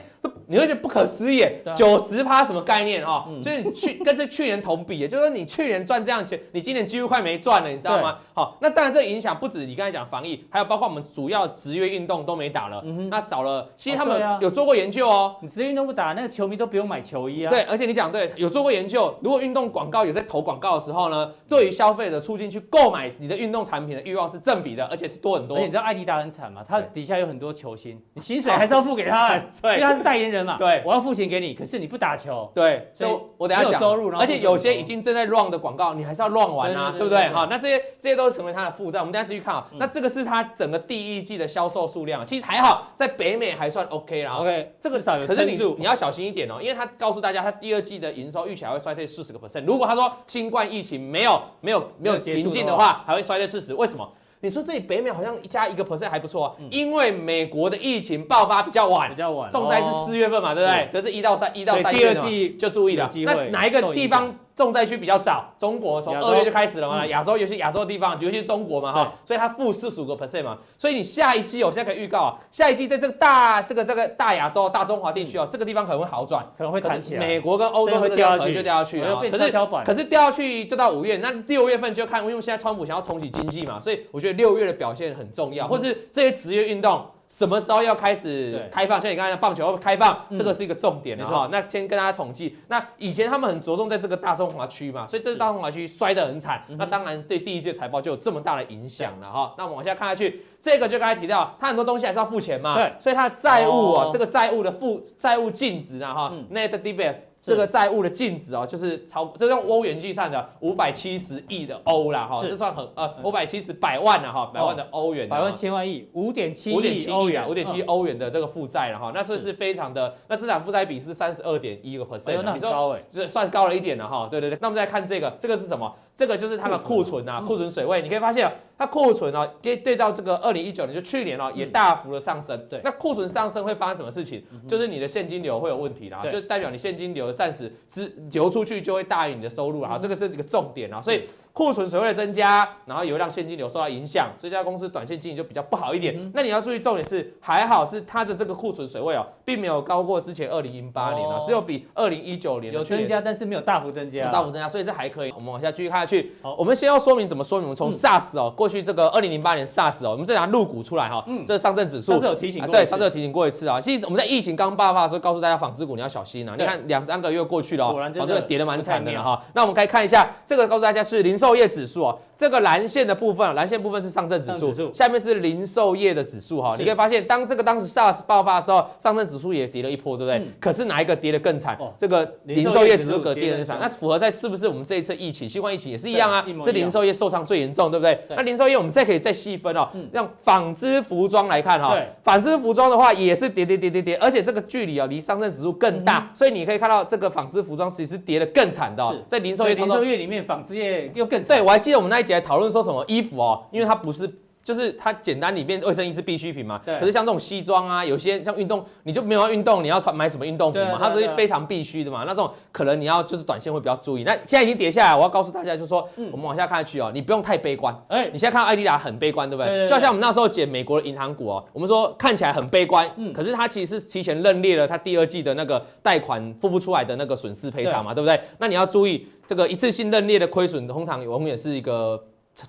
[0.48, 3.28] 你会觉得不可思议，九十趴什么概念哈？
[3.42, 8.18] 就是你去跟这去年同比，也就是说你去年赚这样钱，你今年几乎快没赚了，你知道吗？
[8.34, 13.70] 好，那当然这影响不止你刚才讲防疫，还有包括我们主要职业运动都没打了，那少了。
[13.76, 17.50] 其实他们有做过研究哦，你职业运动不打，那个球迷都不用买球衣啊。
[17.50, 25.58] 对，而且你讲对，有做过研究，如果运动广告有在投广告的时候呢，对于消费者促进去购买你的运动产品的欲望是正比的，而且是多很多。
[25.58, 26.64] 而且你知道艾迪达很惨嘛？
[26.68, 30.56] 他底下有很多球星，你薪水还是要付给他， 因为他是代言人嘛。
[30.58, 32.50] 对，我要付钱给你，可是你不打球。
[32.56, 37.28] 对，所以我等下讲收入，而且有些已经正在 run 的广告，你还是要 run 完啊，对不对？
[37.28, 39.00] 好，那这些这些都是成为他的负债。
[39.00, 39.68] 我们等下继续看啊。
[39.74, 44.36] 那这个是他整个第一季的销售数量，其实还好，在北美还算 OK 啦。
[44.36, 49.66] OK，这个可是你你要小心一点哦，因为他告诉大家，他第二季的营收预期还会衰退四十个 percent。
[49.66, 54.10] 如果他说新冠疫情没有没有没有平静的话，还会衰退四十，为什么？
[54.44, 60.90] 你说这里北美好像一加一个 percent 还不错啊，因为美国的疫情爆发比较晚，比较晚，重灾是四月份嘛，对不对？
[60.92, 64.36] 可是一到三一到三月第二季就注意了，那哪一个地方？
[64.56, 79.52] 重灾区比较早，中国从二月就开始了嘛，亚洲尤其亚洲的地方，尤其是中国嘛哈，所以它负四十五个 percent 嘛，所以你下一季我现在可以预告啊，下一季在这个大这个这个大亚洲大中华地区哦，这个地方可能会好转，可能会弹起来，美国跟欧洲会掉下去，就掉下去啊，可是
[79.86, 87.06] 可是掉下去就到五月，那六月份就看，因为现在川普想要重启经济嘛，所以我觉得六月的表现很重要，或是这些职业运动。
[87.36, 89.02] 什么时候要开始开放？
[89.02, 91.50] 像你刚才讲棒球要开放，这个是一个重点，没错。
[91.52, 99.56] 那先跟大家统计，那以前他们很着重在这个大中华区嘛，所以这个大中华区摔得很惨，那当然对第一届财报就有这么大的影响了哈。
[99.58, 107.16] 那我们往下看下去，这个就刚才提到，它很多东西还是要付钱嘛，对，所以它的债务啊，这个债务的负债务净值啊哈，net debt。
[107.44, 119.54] 这个债务的净值哦，就是超，这用欧元计算的五百七十亿的欧啦哈，这算很呃五百七十百万了哈，百万的欧元，百万千万亿，五点七五点七欧元，五点七欧元的这个负债了哈，那是是。
[119.54, 125.96] 非常的，那资产负债比是三十二点一个 percent，那很高哎，是算高了一点了哈，对对对，那我们再看这个，这个是什么？
[126.16, 132.68] 这个就是它的库存啊，库存水位，你可以发现它库存啊，对对照这个二零一九年就去年哦，也大幅的上升。
[132.70, 134.44] 对，那库存上升会发生什么事情？
[134.68, 146.16] 就是你的现金流会有问题啦，就代表你现金流暂时只流出去就会大于你的收入啊，这个是一个重点啊，所以库存水位的增加，然后也会让现金流受到影响，所以这家公司短线经营就比较不好一点。
[146.18, 155.32] 嗯、那你要注意重点是，还好是它的这个库存水位哦，并没有高过之前二零零八年啊，哦、只有比二零一九年有增加，但是没有大幅增加，大幅增加，所以这还可以。
[155.36, 156.32] 我们往下继续看下去。
[156.42, 157.66] 好，我们先要说明怎么说明。
[157.66, 163.80] 我们从 SARS 哦，过去这个二零零八年 SARS 哦，我们再拿入股出来哈，嗯，这是上证指数，上次有提醒过、啊，对，上次有提醒过一次啊。
[163.80, 166.56] 其实我们在疫情刚爆发的时候，告诉大家纺织股你要小心啊。
[166.58, 169.40] 你看两三个月过去了，果然这个跌得蛮惨的了哈。
[169.54, 172.18] 那我们可以看一下这个，告诉大家是零售业指数哦。
[172.36, 176.76] 这个蓝线的部分，蓝线部分是上证指数，下面是零售业的指数哈。
[176.78, 180.46] 你可以发现，当这个当时 SARS 爆发的时候，上证指数也跌了一波，对不对？
[180.60, 181.78] 可是哪一个跌得更惨？
[181.98, 183.78] 这个零售业指数跌得更惨。
[183.80, 186.44] 那符合在是不是我们这一次疫情，新冠疫情也是一样啊？
[186.64, 188.20] 是零售业受伤最严重，对不对？
[188.30, 191.96] 那零售业我们再可以再细分哦，让纺织服装来看哈。
[192.24, 199.16] 纺织服装的话也是跌跌跌跌跌，而且这个距离啊离上证指数更大，所以你可以看到这个纺织服装其实是跌得更惨的。
[199.30, 203.04] 在零售业零售业里面，纺织业又对，我还记得我们那一集还讨论说什么。
[203.08, 204.28] 衣服哦，因为它不是，
[204.64, 206.80] 就是它简单里面卫生衣是必需品嘛。
[206.86, 206.98] 对。
[207.00, 210.98] 可是像这种西装啊，有些像运动，你就没有要运动，你要穿买什么运动服嘛？
[211.00, 212.24] 它都是非常必须的嘛。
[212.26, 214.24] 那这种可能你要就是短线会比较注意。
[214.24, 217.94] 那现在已经跌下来，我要告诉大家，就是说，我们往下看下去哦，你不用太悲观。
[218.08, 219.88] 哎，你现在看到艾迪达很悲观，对不对？
[219.88, 228.40] 就好像我们那时候解美国的银行股哦，我们说看起来很悲观，嗯，可是它其实是提前认列了它第二季的那个贷款付不出来的那个损失赔偿嘛，对不对？
[228.60, 232.24] 那你要注意这个一次性认列的亏损，通常永远是一个。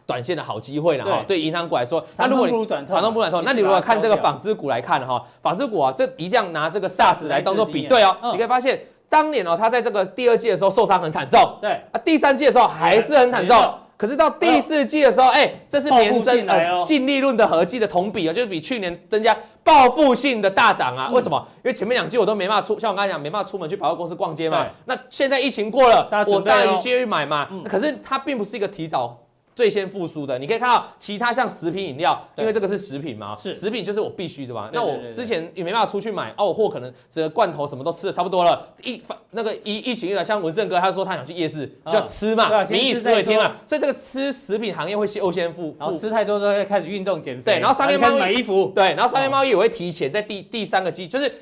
[0.07, 11.73] 短线的好机会了哈，对银行股来说，那如果你长痛不如短痛，那你如果看这个纺织股来看哈，纺织股啊，这一样拿这个 SARS 来当做比对哦，你可以发现当年哦，它在这个第二季的时候受伤很惨重，对。
[11.93, 21.47] 啊，第三季的时候还是很惨重，可是到第四季的时候，哎，这是年增呃净利润的合计的同比啊，就是比去年增加报复性的大涨啊，为什么？
[21.57, 29.19] 因为前面两季我都没办法出，像我刚才讲，没办法出门去百货公司逛街嘛，那现在疫情过了，我当然继续买嘛，可是它并不是一个提早。
[29.55, 33.55] 最先复苏的，你可以看到其他像食品饮料，因为这个是食品嘛，是。
[33.55, 34.69] 食品就是我必须的嘛。
[34.73, 51.33] 那我之前也没办法出去买，哦，我货可能这个罐头什么都吃的差不多了，一那个疫疫情一来，像文胜哥他说他想去夜市就要吃嘛，民以食为天嘛，所以这个吃食品行业会优先复，然后吃太多之后开始运动减肥，对，然后商业贸易买衣服，对，然后商业贸易也会提前在第第三个季，就是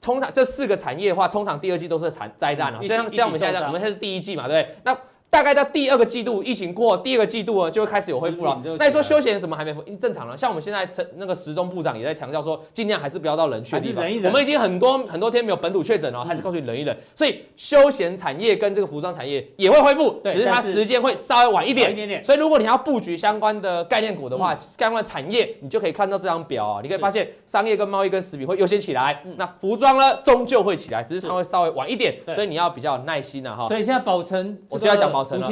[0.00, 4.76] 通常这四个产业的话，通常第二季都是产灾难啊，就像像我们现在我们现在是第一季嘛，对不对？
[4.84, 4.96] 那
[5.28, 8.58] 大概到第二个季度，疫情过，第二个季度呢就会开始有恢复了。
[8.78, 9.96] 那你说休闲怎么还没恢复？
[9.96, 10.36] 正常了。
[10.36, 14.04] 像我们现在陈那个时钟部长也在强调说，尽量还是不要到人去的地方。
[14.24, 16.96] 我们已经很多很多天没有本土确诊了，还是告诉你忍一忍。
[17.14, 21.92] 所以休闲产业跟这个服装产业也会恢复，只是它时间会稍微晚一点。
[21.92, 22.24] 一点点。
[22.24, 32.16] 所以如果你要布局相关的概念股的话，相关的产业，你就可以看到这张表啊，你可以发现商业跟贸易跟食品会优先起来，那服装呢终究会起来，只是它会稍微晚一点。
[32.34, 33.68] 所以你要比较有耐心了哈。
[33.68, 35.46] 所以现在宝成，我就要讲宝成了。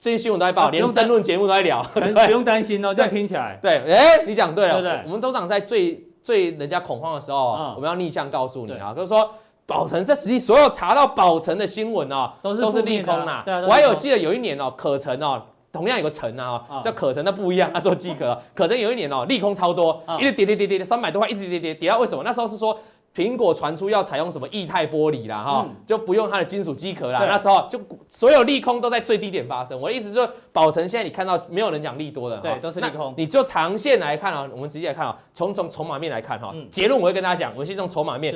[0.00, 2.94] 这些新闻都在报，连争论节目都在聊，不用担心哦。
[2.94, 5.02] 这样听起来，对，哎，你讲对了，对对。
[5.04, 9.28] 我们都长在最最人家恐慌的时候，我们要逆向告诉你啊，就是说
[9.66, 13.44] 宝城这实际所有查到宝城的新闻哦，都是都是利空啊。
[13.66, 22.22] 我还有记得有一年哦，可成哦，同样有个成啊，叫可成的不一样，那做机壳，可成有一年哦，利空超多，一直跌跌跌跌三百多块，一直跌跌跌跌到为什么？
[22.24, 22.78] 那时候是说。
[23.16, 27.24] 苹果传出要采用什么液态玻璃啦，哈，就不用它的金属机壳啦。
[27.26, 29.80] 那时候就所有利空都在最低点发生。
[29.80, 33.14] 我的意思就是，宝成现在你看到没有人讲利多的，对，都是利空。
[33.16, 38.34] 你就长线来看啊，我们直接来看啊，从从筹码面来看哈，结论我会跟大家讲，我们先从筹码面，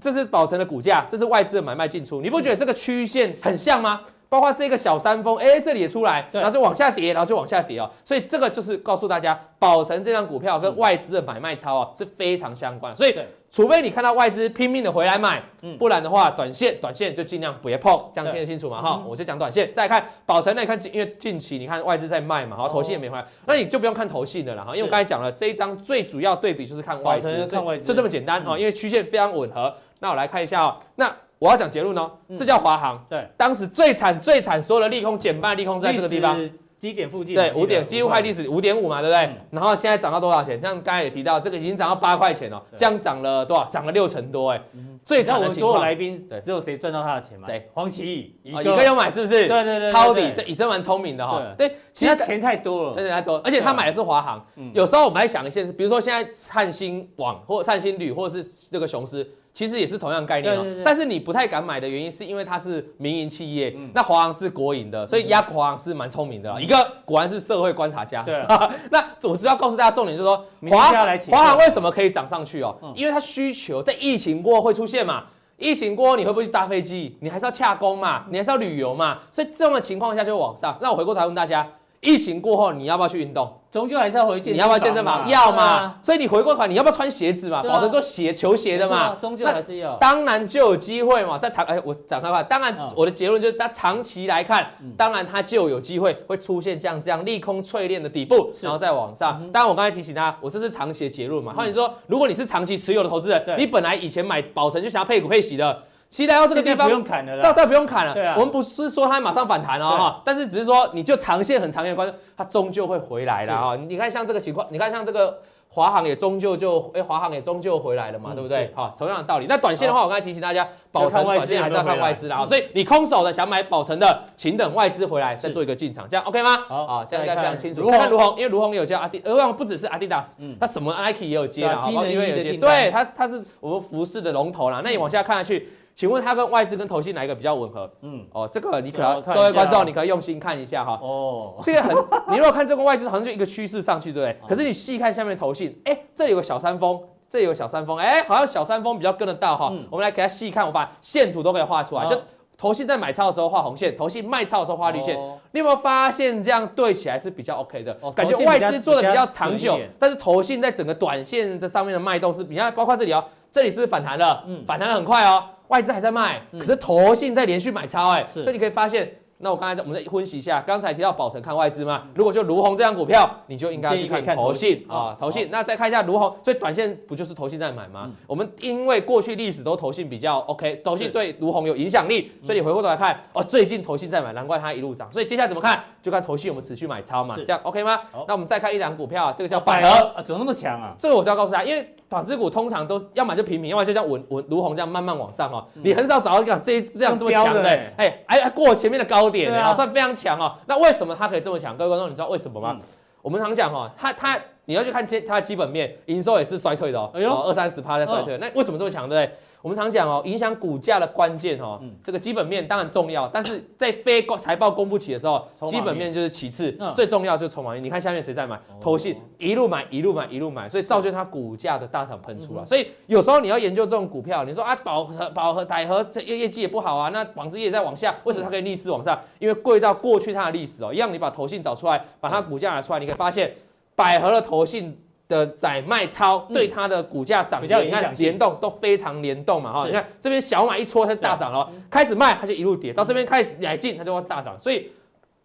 [0.00, 4.02] 这是宝成的股价，这是外资的买卖进出，你不觉得这个曲线很像吗？
[4.28, 7.88] 包括这个小山峰，哎，这里也出来，然后就往下跌，然后就往下跌哦。
[8.04, 12.96] 所以这个就是告诉大家，宝成这张股票跟外资的买卖超啊是非常相关。
[12.96, 13.14] 所以，
[13.54, 15.40] 除非你看到外资拼命的回来买，
[15.78, 18.82] 不然的话，短线短线就尽量别碰，这样听得清楚吗？
[18.82, 27.46] 哈，我先讲短线，再看宝成，那你看，因为近期你看外资在卖嘛，然后投信也没回来，那你就不用看投信的了哈，因为我刚才讲了，这一张最主要对比就是看外资，
[27.80, 29.72] 就这么简单哈，因为曲线非常吻合。
[30.00, 31.14] 那我来看一下哦，那。
[31.40, 33.04] 我要讲结论哦，这叫华航。
[33.06, 36.38] 对，当时最惨最惨，所有的利空减半，利空是在这个地方
[36.84, 37.34] 低点附近。
[37.34, 39.36] 对，五点几乎快历史五点五嘛，对不对？
[39.50, 40.60] 然后现在涨到多少钱？
[40.60, 43.64] 像刚才也提到，这个已经涨到八块钱了，这样涨了多少？
[43.70, 44.60] 涨了六成多哎。
[45.02, 47.46] 最惨的情况，来宾只有谁赚到他的钱吗？
[47.48, 47.70] 谁？
[47.72, 49.48] 黄奇义，一个有买是不是？
[49.48, 50.30] 对对对，抄底。
[50.36, 51.42] 对，以身蛮聪明的哈。
[51.56, 54.46] 对，其实钱太多了，真的太多，而且他买的是华航。
[54.74, 59.26] 有时候我们还想一件事，比如说现在灿星网或灿星旅，或者是这个雄狮。
[59.54, 66.60] 其实也是同样概念哦，但是你不太敢买的原因，是因为它是民营企业，那华航是国营的，所以压华航是蛮聪明的。
[66.60, 68.24] 一个果然是社会观察家。
[68.24, 68.44] 对，
[68.90, 70.90] 那我主要告诉大家重点，就是说华
[71.30, 72.76] 华航为什么可以涨上去哦？
[72.96, 75.26] 因为它需求在疫情过后会出现嘛。
[75.56, 77.16] 疫情过后你会不会去搭飞机？
[77.20, 80.76] 你还是要洽工嘛，你还是要旅游嘛，所以这种情况下就会往上。
[80.82, 81.64] 那我回过头来问大家，
[82.04, 83.50] 疫情过后你要不要去运动？
[83.72, 85.28] 终究还是要回去，你要不要健身房？
[85.28, 85.96] 要嘛。
[86.00, 87.60] 所以你回过头，你要不要穿鞋子嘛？
[87.64, 89.16] 保存做鞋球鞋的嘛。
[89.20, 89.96] 终究还是要。
[89.96, 99.40] 当然就有机会嘛，在长哎，我讲开话，当然我的结论就是，它长期来看，当然它就有机会会出现像这样利空淬炼的底部，然后再往上。
[99.50, 101.52] 当然我刚才提醒他，我这是长期的结论嘛。
[101.52, 105.82] 换句话说，如果你是长期持有的投资人，你本来以前买宝成就想要配股配息的。
[106.10, 108.14] 期待到这个地方，不用砍了，倒倒不用砍了。
[108.14, 113.76] 对啊，我们不是说它马上反弹哦哈，但是只是说你就长线很长远的观察，它终究会回来了啊。
[113.76, 118.70] 你看像这个情况，你看像这个华航也终究就哎，华航也终究回来了嘛，对不对？
[118.76, 119.46] 好，同样的道理。
[119.48, 122.46] 那短线的话，我刚才提醒大家，宝成短线还是要看外资的啊。
[122.46, 126.58] 所以你空手的想买宝成的，请等外资回来再做一个进场，这样 OK 吗？
[126.68, 127.90] 好，这样应该非常清楚。
[127.90, 134.80] 再看如虹，因为如虹也有接阿迪，而且不只是阿迪达斯，它什么 Nike 也有接了，因为有接，对它它是我们服饰的龙头啦。
[134.84, 135.68] 那你往下看下去。
[135.94, 137.88] 请问它跟外资跟投信哪一个比较吻合？
[138.02, 140.98] 嗯，哦，这个你可能各位观众，你可以用心看一下哈。
[141.00, 141.94] 哦，这个很，
[142.28, 144.48] 你如果看这个外资，好像就一个趋势上去，对不对？
[144.48, 149.72] 可是你细看下面投信，哎，这里有个小山峰，这里有个小山峰，哎，好像小山峰比较跟得到哈。
[149.88, 152.08] 我们来给它细看，我把线图都可以画出来。
[152.08, 152.20] 就
[152.56, 155.16] 投信在买超的时候画红线，投信卖超的时候画绿线。
[155.52, 157.94] 你有没有发现这样对起来是比较 OK 的？
[158.14, 164.42] 感觉外资做的比较长久，但是投信在整个短线这上面的脉动是比较，包括这里哦，这里是不是反弹了？
[164.48, 165.44] 嗯，反弹的很快哦。
[165.68, 175.48] 外资还在卖，可是投信在连续买超，哎，所以你可以发现，那我刚才我们再分析一下，刚才提到宝成看外资嘛，如果就如虹这张股票，你就应该去看投信啊，投信。
[175.52, 178.10] 那再看一下如虹，所以短线不就是投信在买吗？
[178.26, 185.10] 我们因为过去历史都投信比较 OK，投信对如虹有影响力，所以你回过头来看，哦，最近投信在买，难怪它一路涨。
[185.12, 185.82] 所以接下来怎么看？
[186.02, 188.00] 就看投信有没有持续买超嘛，这样 OK 吗？
[188.26, 190.92] 那我们再看一档股票，这个叫百合啊，怎么那么强啊？
[190.98, 191.88] 这个我就要告诉大家，因为。
[192.14, 195.66] 纺织股通常都要么就平平，要么就像稳稳如虹这样慢慢往上哦。
[195.74, 200.54] 你很少找到一个这这样这么强的，哎哎，过前面的高点，啊，算非常强哦。
[200.66, 201.76] 那为什么它可以这么强？
[201.76, 202.76] 各位观众，你知道为什么吗？
[203.20, 207.10] 我们常讲哈，它它你要去看它的基本面，营收也是衰退的哦，
[207.46, 208.38] 二三十趴在衰退。
[208.38, 209.08] 那为什么这么强？
[209.08, 209.36] 对不对？
[209.64, 217.82] 我们常讲哦，影响股价的关键哦，这个基本面当然重要，但是在非财报公布起的时候，基本面就是其次，最重要就是筹码面。
[217.82, 218.60] 你看下面谁在买？
[218.78, 222.62] 投信一路买，一路买，一路买，所以造就它股价的大涨喷出了。
[222.66, 229.18] 所以有时候你要研究这种股票，你说啊，宝和宝和百和这业业绩也不好啊，那纺织业在往下，为什么它可以逆势往上？
[229.38, 233.54] 因为贵到过去它的历史哦，一样你把投信找出来，把它股价拿出来，你可以发现
[233.96, 235.00] 百合的投信。
[235.28, 244.90] 的买卖超对它的股价涨跌，你看联动都非常联动嘛哈，你看这边小买一戳它大涨了，开始卖它就一路跌，到这边开始买进它就会大涨，所以。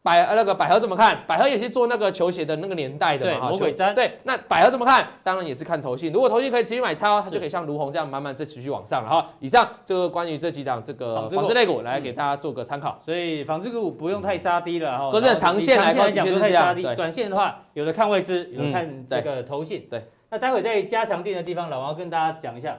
[0.02, 1.20] 百那个百合怎么看？
[1.28, 3.94] 百合也是做那个球鞋的那个年代的嘛，魔鬼毡。
[3.94, 5.06] 对，那百合怎么看？
[5.24, 6.12] 当然也是看投信。
[6.14, 9.30] 如果投信可以持续买超，它就可以像卢虹这样慢慢再持续往上了哈。
[9.42, 12.98] 以上这个关于这几档这个纺织类股来给大家做个参考。
[13.04, 15.10] 所以纺织股不用太杀低了哈。
[15.10, 16.84] 说真的，长线来讲不用太杀低。
[16.96, 19.86] 短线的话，有的看外资，有的看这个投信。
[19.90, 20.08] 对。
[20.30, 22.78] 那待会在加强錠的地方，老王跟大家讲一下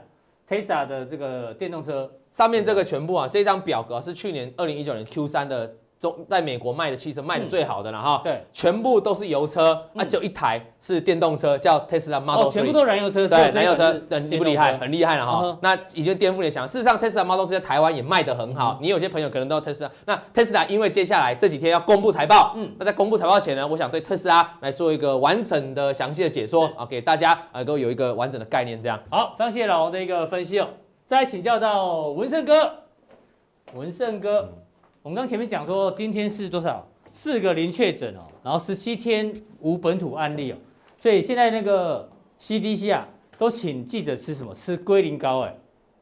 [0.49, 5.71] Tesla 的这个电动车上面这个全部啊，这张表格是去年二零一九年 Q 三的。
[6.01, 13.93] 中在美国卖的汽车卖的最好的了哈，对，全部都是油车，啊，就一台是电动车，叫 Tesla Model 3，全部都燃油车，对，燃油车，
[14.31, 14.79] 厉不厉害？
[14.79, 15.59] 很厉害了哈。
[15.61, 18.79] 那已经颠覆你想，事实上 Tesla Model 3在台湾也卖的很好。
[18.81, 28.99] 你有些朋友可能都 Tesla，那 Tesla 因为接下来这几天要公布财报，嗯，那在公布财报前呢，我想对特斯拉来做一个完整的详细的解说啊，给大家能够有一个完整的概念，这样。
[29.11, 30.69] 好，非常谢谢老王的一个分析哦。
[31.07, 32.73] 再请教到文胜哥，
[33.75, 34.51] 文胜哥。
[35.03, 36.87] 我们刚前面讲说，今天是多少？
[37.11, 40.57] 四个零确诊哦，然后十七天无本土案例哦，
[40.99, 42.07] 所以现在那个
[42.39, 43.09] CDC 啊，
[43.39, 44.53] 都请记者吃什么？
[44.53, 45.57] 吃龟苓膏哎，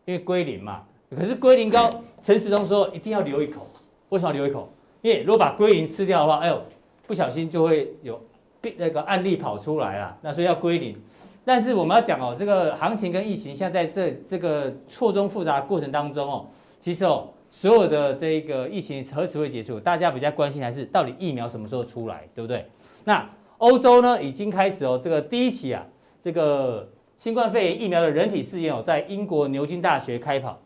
[0.04, 0.82] 因为龟苓嘛。
[1.16, 3.68] 可是龟苓膏，陈时中说一定要留一口，
[4.08, 4.68] 为什么留一口？
[5.00, 6.60] 因为如果把龟苓吃掉的话，哎呦，
[7.06, 8.20] 不小心就会有
[8.60, 10.96] 病那个案例跑出来了，那所以要龟苓。
[11.44, 16.46] 但是我们要讲哦，这个行情跟疫情现在在这这个错综复杂的过程当中哦，
[16.80, 17.28] 其实哦。
[17.50, 19.80] 所有的这个疫情何时会结束？
[19.80, 22.66] 大家比较关心还是到底疫苗什么时候出来，对不对？
[23.04, 25.84] 那欧洲呢，已经开始哦，这个第一期啊，
[26.22, 30.58] 这个新冠肺炎疫苗的人体试验哦，在英国牛津大学开跑。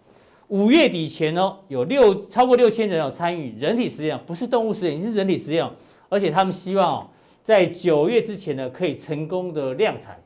[0.49, 5.67] 五月底前哦，有六超过六千人有参与人体实验，不是动物实验，是人体实验，
[6.11, 7.07] 而且他们希望哦，
[7.43, 10.21] 在九月之前呢，可以成功的量产。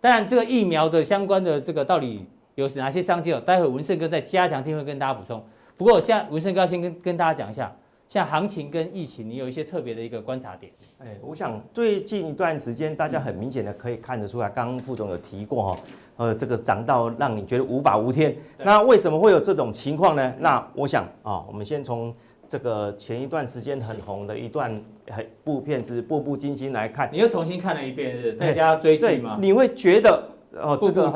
[0.00, 3.40] 当然，这个疫苗的相关的这个到底有哪些商机哦？
[3.44, 5.42] 待会文胜哥在加强錠会跟大家补充。
[5.76, 7.74] 不过，现在文胜哥先跟跟大家讲一下，
[8.06, 10.70] 像行情跟疫情，你有一些特别的一个观察点？
[10.98, 15.80] 哎，我想最近一段时间，大家很明显的可以看得出来，刚刚副总有提过哈，
[16.18, 18.36] 呃，这个涨到让你觉得无法无天。
[18.58, 20.34] 那为什么会有这种情况呢？
[20.38, 22.14] 那我想啊，我们先从
[22.46, 27.08] 这个前一段时间很红的一段很部片子《步步惊心》来看。
[27.12, 29.36] 你又重新看了一遍，是在家追剧吗？
[29.40, 30.28] 你会觉得？
[30.60, 31.12] 哦，这个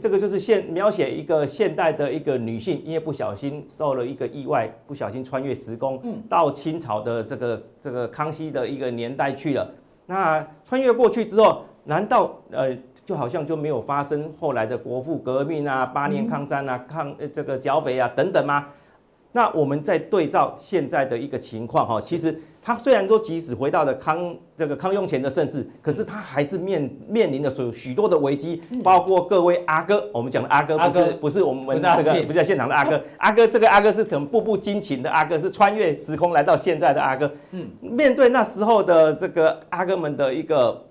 [0.00, 9.70] 这个就是现描写一个现代的一个女性，因为不小心受了一个意外，不小心穿越时空，到清朝的这个这个康熙的一个年代去了。
[10.06, 18.66] 那穿越过去之后，难道呃就好像就没有发生后来的国父革命啊、八年抗战啊、抗这个剿匪啊等等吗？
[19.32, 22.40] 那我们再对照现在的一个情况哈，其实。
[22.62, 37.32] 他虽然说即使回到了康这个康雍乾的盛世，可是他还是面面临着许许多的危机，包括各位阿哥，我们讲的阿哥不是不是我们这个不在现场的阿哥，阿哥这个阿哥是可能步步惊情的阿哥，是穿越时空来到现在的阿哥。
[37.52, 40.84] 嗯，面对那时候的这个阿哥们的一个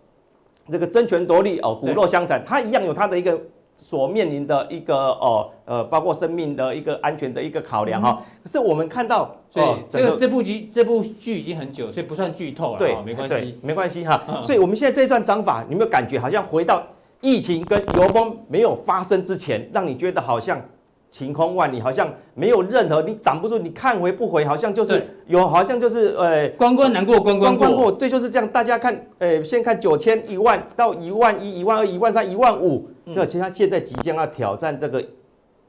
[0.71, 3.39] 这个争权夺利哦，骨肉相残，他一样有他的一个。
[3.80, 8.21] 所面临的一个哦呃，包括生命的一个安全的一个考量哈。
[8.43, 12.80] 可是我们看到，所以这个这部剧这部剧已经很久，所以不算剧透了。
[12.80, 14.41] 对，没关系，没关系哈。
[14.43, 16.84] 所以我们现在这一段章法，你有没有感觉好像回到
[17.21, 20.61] 疫情跟油崩没有发生之前，让你觉得好像？
[21.10, 28.47] 晴空万里，好像没有任何你涨不住，你看回不回，好像就是有，好像就是呃，关关难过关关过，关关过，对，就是这样。
[28.47, 35.03] 大家看，呃，先看九千一万到一万一、一万二、一万三、一万五，那其实他现在即将要挑战这个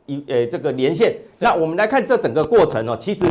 [0.05, 1.17] 一呃这个年线。
[1.39, 3.25] 那我们来看这整个过程哦，其实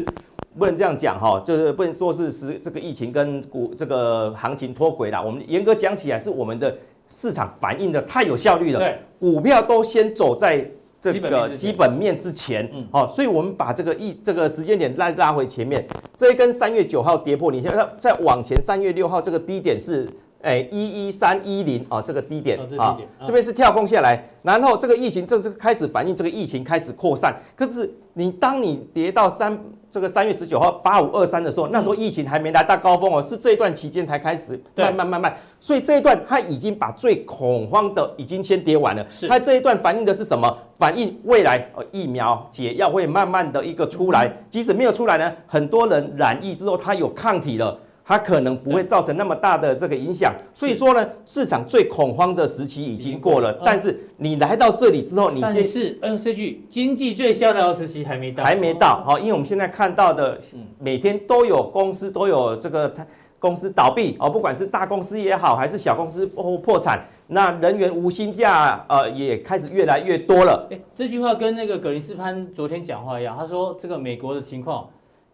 [0.58, 5.24] 不能这样讲哈，就是不能说是是这个疫情跟股这个行情脱轨了。
[5.24, 6.76] 我们严格讲起来，是我们的
[7.08, 10.68] 市场反应的太有效率了，股票都先走在。
[11.02, 20.10] 这个基本面之前，好，所以我们把这个一这个时间点拉拉回前面，这一根三月九号跌破，你现在再往前，三月六号这个低点是
[20.42, 29.60] 哎一一三一零啊，这个低点啊，这边是跳空下来，然后这个疫情正式开始反映，这个疫情开始扩散，可是你当你跌到三。
[29.92, 39.06] 这个三月十九号八五二三的时候，那时候疫情还没来到高峰哦，是这一段期间才开始慢慢慢慢，所以这一段它已经把最恐慌的已经先跌完了。
[39.28, 40.56] 它这一段反映的是什么？
[40.78, 47.78] 反映未来呃疫苗解药会慢慢的一个出来，即使没有出来呢，很多人染疫之后他有抗体了。
[48.10, 53.56] 它可能不会造成那么大的这个影响，所以说呢，市场最恐慌的时期已经过了。
[53.64, 59.04] 但是你来到这里之后，你先是呃，这句经济最萧条的时期还没到，还没到。
[59.06, 60.42] 好，因为我们现在看到的，
[60.80, 62.92] 每天都有公司都有这个
[63.38, 70.66] 公司倒闭哦，不管是大公司也好，还是小公司破破产，那人员无薪假呃也开始越来越多了。
[70.72, 74.90] 诶，这句话跟那个葛林斯潘昨天讲话一样，他说这个美国的情况。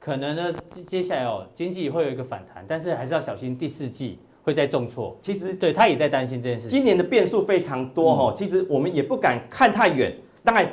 [0.05, 0.53] 可能呢，
[0.85, 5.17] 接下来哦，经济会有一个反弹，但是还是要小心第四季会再重挫。
[5.19, 6.77] 其实对他也在担心这件事情。
[6.77, 10.15] 今年的变数非常多哈，其实我们也不敢看太远。
[10.43, 10.71] 当然，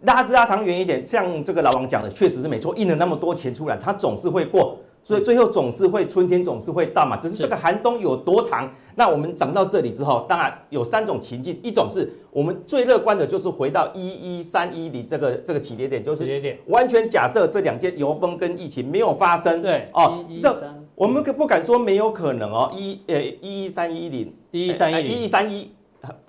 [0.00, 4.76] 拉之拉长远一点，像这个老王讲的，确实是没错，印了那么多钱出来，它总是会过。
[5.06, 8.68] 所以最后总是会春天总是会到嘛，只是这个寒冬有多长？
[8.96, 14.00] 那我们涨到这里之后，当然有三种情境，一种是我们最乐观的，就是回到一
[14.38, 19.62] 一三一零这个这个起跌点，就是完全假设这两件油崩跟疫情没有发生。
[19.62, 20.52] 对哦，这
[20.96, 25.70] 我们可不敢说没有可能哦，一呃一一三一零一一三一一一三一。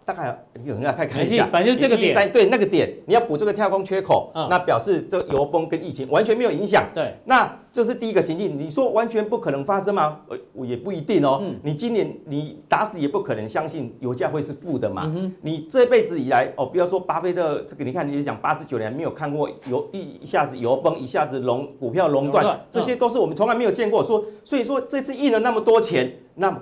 [0.05, 6.85] 大概有人要看看一下，反正就这个点，对那个点，你要补这个跳空缺口，嗯、那表示这油崩跟疫情完全没有影响。
[6.93, 8.57] 对，那这是第一个情境。
[8.57, 10.19] 你说完全不可能发生吗？
[10.29, 11.41] 呃，我也不一定哦。
[11.43, 15.11] 嗯、你今年你打死也不可能相信油价会是负的嘛。
[15.13, 24.01] 嗯、你这辈子以来哦，不要说巴菲特这个，你看你讲八十九年没有看过油一一下子油崩，一下子熔股票熔断，嗯、这些都是我们从来没有见过。
[24.01, 26.57] 说所以说这次印了那么多钱，那。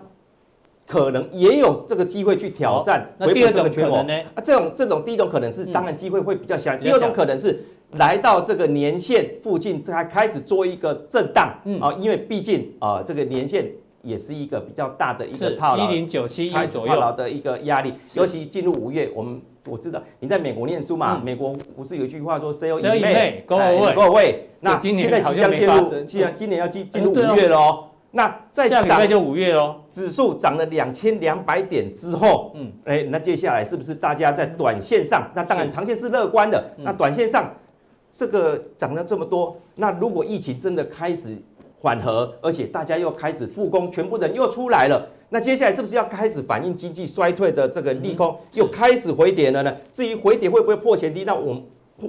[0.88, 4.14] 可能也有这个机会去挑战回补这个缺口呢？
[4.36, 6.76] 啊，这种这种第一种可能是，当然机会会比较小。
[6.78, 7.60] 第二种可能是
[7.94, 11.56] 来到这个年线附近，才开始做一个震荡。
[11.66, 13.66] 嗯啊，因为毕竟啊，这个年线
[14.04, 17.92] 也是一个比较大的一个套牢，一零九七一左右套牢的一个压力。
[18.14, 24.36] 尤其进入五月，我们我知道你在美国念书嘛，美国不是有一句话说 “sell in May”，go away。
[24.60, 27.86] 那现在即将进入，既然今年要进进入五月了哦。
[28.16, 35.30] 那在下个月就五月喽，指数涨了两千两百点之后，嗯，哎，那接下来是不是大家在短线上？
[35.36, 36.64] 那当然长线是乐观的。
[36.78, 37.54] 那短线上，
[38.10, 41.36] 这个涨了这么多，那如果疫情真的开始
[41.78, 49.76] 缓和，而且大家又开始复工，全部人又出来了，那接下来是不是要开始反映经济衰退的这个利空又开始回跌了呢？
[49.92, 51.62] 至于回跌会不会破前低，那我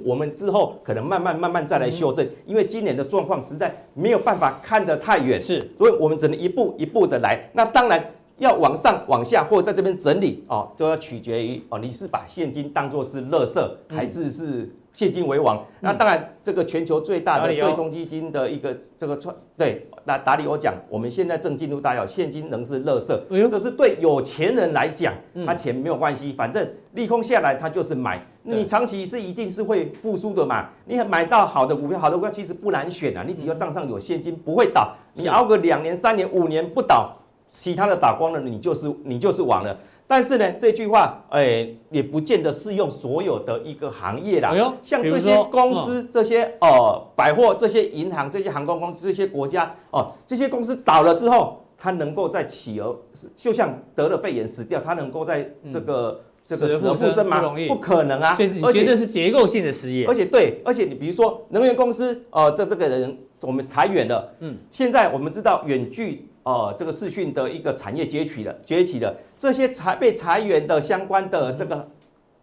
[0.03, 7.49] 我们之后可能慢慢慢慢再来修正，因为今年的状况实在没有办法看得太远，是，所以我们只能一步一步的来。
[7.53, 8.03] 那当然
[8.37, 14.69] 要往上往下或者在这边整理哦，都要取决于哦，你是把现金当做是垃圾，还是是。
[14.97, 25.13] 现金为王，那当然，这个全球最大的对冲基金的一个这个创对，那达里欧讲，我们现在正进入大要，现金仍是垃圾，这是对有钱人来讲，
[25.45, 37.15] 他钱没有关系，反正利空下来他就是买，你长期是一定是会复苏的嘛，你买到好的股票，好的股票其实不难选啊，你只要账上有现金不会倒，你熬个两年、三年、五年不倒，
[37.47, 39.77] 其他的打光了，你就是你就是完了。
[40.09, 44.51] 但是呢，这句话，哎、欸，也不见得适用所有的一个行业啦。
[44.51, 52.95] 哎呦，像这些公司、这些呃百货、这些银行、这些航空公司、这些国家哦，这些公司倒了之后，它能够再起而，
[53.35, 57.41] 就像得了肺炎死掉，它能够在这个、嗯、这个死而复生吗？
[57.41, 58.37] 不，不可能啊！
[58.63, 60.05] 而且这是结构性的失业。
[60.07, 66.29] 而且对，而且你比如说能源公司，呃，这这个人我们裁员了，嗯，现在我们知道远距。
[66.47, 71.85] 哦，这个视讯的一个产业崛起了，崛起了，这些裁被裁员的相关的这个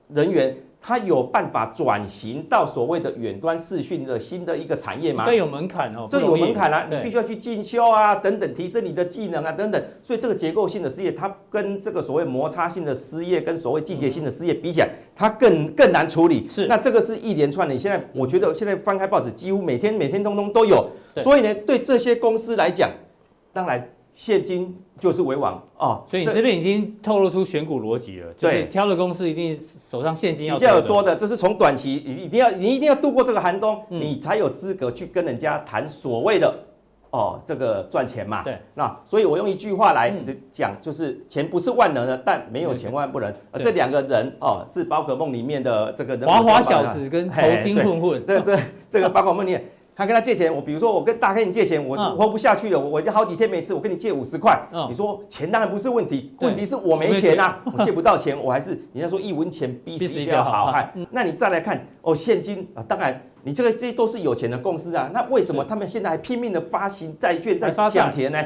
[0.08, 5.24] 人员，他有办法转型到所谓的远端视讯的新的一个产业吗？
[5.24, 9.82] 这有门槛哦，这有门槛啊，你必须要去进修啊，等等，提升你的技能啊，等等。
[10.02, 16.46] 所以这个结构性的失业，它跟这个所谓摩擦性的失业，跟所谓季节性的失业比起来，它更更难处理。
[16.50, 17.72] 是，那这个是一连串的。
[17.72, 20.90] 你现在我觉得现在翻开报纸，几乎每天每天通通都有。
[21.16, 22.90] 所以呢，对这些公司来讲。
[23.54, 26.02] 当然，现金就是为王哦。
[26.08, 29.56] 所以你这边已经透露出选股逻辑了，就是挑的公司一定
[29.88, 36.52] 手上现金要比较有多的，这是从短期你一定要你一定要度过这个寒冬，嗯、你才有资格去跟人家谈所谓的
[37.10, 38.42] 哦这个赚钱嘛。
[38.42, 40.12] 对，那所以我用一句话来
[40.50, 43.32] 讲，就是钱不是万能的，但没有钱万万不能。
[43.52, 48.58] 而这两个人哦，是宝可梦里面的这个人花花小子跟头巾混混，这这
[48.90, 49.64] 这个宝可梦里面。
[49.96, 68.38] 他跟他借钱，我比如说我跟大黑你借钱，我就活不下去了，我我已经好几天没吃，我跟你借五十块，你说钱当然不是问题，问题是我没钱啊，我借不到钱，我还是人家说一文钱 逼死一条好汉，那你再来看哦，现金啊，当然你这个这些都是有钱的公司啊，那为什么他们现在还拼命的发行债券在抢钱呢？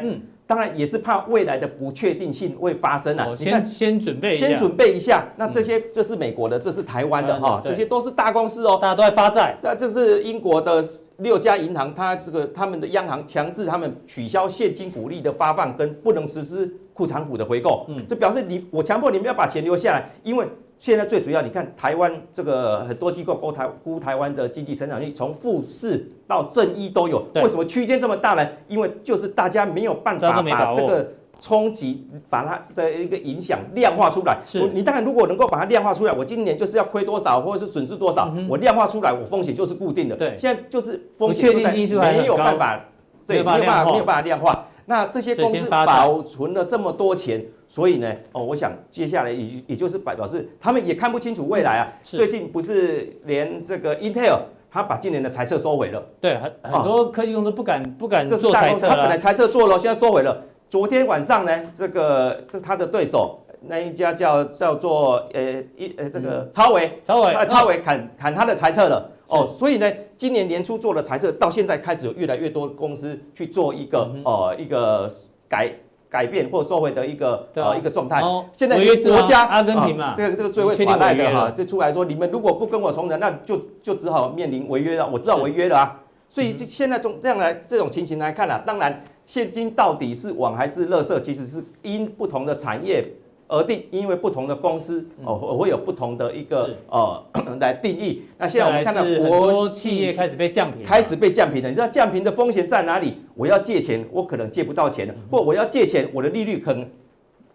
[0.47, 3.29] 当然也是怕未来的不确定性会发生啊！
[3.39, 5.27] 你看，先准备，先准备一下。
[5.37, 9.55] 那这些这是美国的，这是台湾的哈，这些都是大公司哦，大家都在发债。
[9.63, 10.83] 那这是英国的
[11.19, 17.85] 六家银行，它这个他们的央行强制他们取消现金股利的发放，跟不能实施库藏股的回购。
[17.91, 20.49] 嗯，就表示你我强迫你们要把钱留下来，因为。
[20.79, 27.27] 现在最主要，你看台湾这个很多机构估台估台湾的经济成长率，从负四到正一都有。
[27.35, 28.49] 为什么区间这么大呢？
[28.69, 34.39] 因为就是大家没有办法把这个冲击，把它的一个影响量化出来。
[34.47, 40.15] 是，你当然如果能够把它量化出来，我今年就是要亏多少，或者是损失多少，我量化出来，我风险就是固定的。
[40.15, 42.81] 对，现在就是风险没有办法，
[43.27, 44.68] 对，没有办法没有办法量化。
[44.89, 51.93] 那这些公司保存了这么多钱，所以呢，哦，我想接下来也也就是表示他们也看不清楚未来啊。
[52.03, 54.39] 最近不是连这个 Intel，
[54.71, 56.03] 他把今年的财测收回了。
[56.23, 60.43] 对，很很多科技公司不敢不敢做财测，他本来财测做了，现在收回了。
[60.71, 69.11] 昨天晚上呢，这个这他的对手那一家叫叫做呃一呃这个超伟，超微超伟砍砍他的财测了。
[69.29, 75.11] 哦，所以呢，今年年初做的财测，到现在开始有越来越多公司去做一个呃一个
[75.47, 75.71] 改
[76.09, 78.23] 改变或收回的一个呃一个状态。
[78.53, 85.07] 现在国家阿根廷嘛，这个这个最会耍赖的哈，就出来说，你们如果不跟我从人，那就就只好面临违约了。
[85.07, 93.05] 我知道违约了啊，所以这现在从这样来这种情形来看啊，当然现金到底是网还是垃圾，其实是因不同的产业。
[93.49, 97.25] 而定，因为不同的公司哦，会有不同的一个呃
[97.59, 98.23] 来定义。
[98.37, 101.69] 那现在我们看到国多企业开始被降平，开始被降平了。
[101.69, 103.15] 你知道降平的风险在哪里？
[103.35, 106.87] 我要借钱，我可能借不到钱了；或我要借钱，我的利率可能，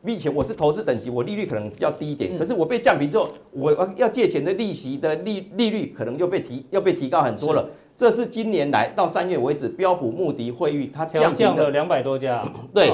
[0.04, 2.38] 并且我是投资等级，我利率可能要低一点。
[2.40, 7.70] 可是我被降平之后，我要借钱的利息的利利率可能又被提要被提高很多了。
[7.96, 12.92] 这是今年来到三月为止，标普穆迪会议它降降了两百多家，对。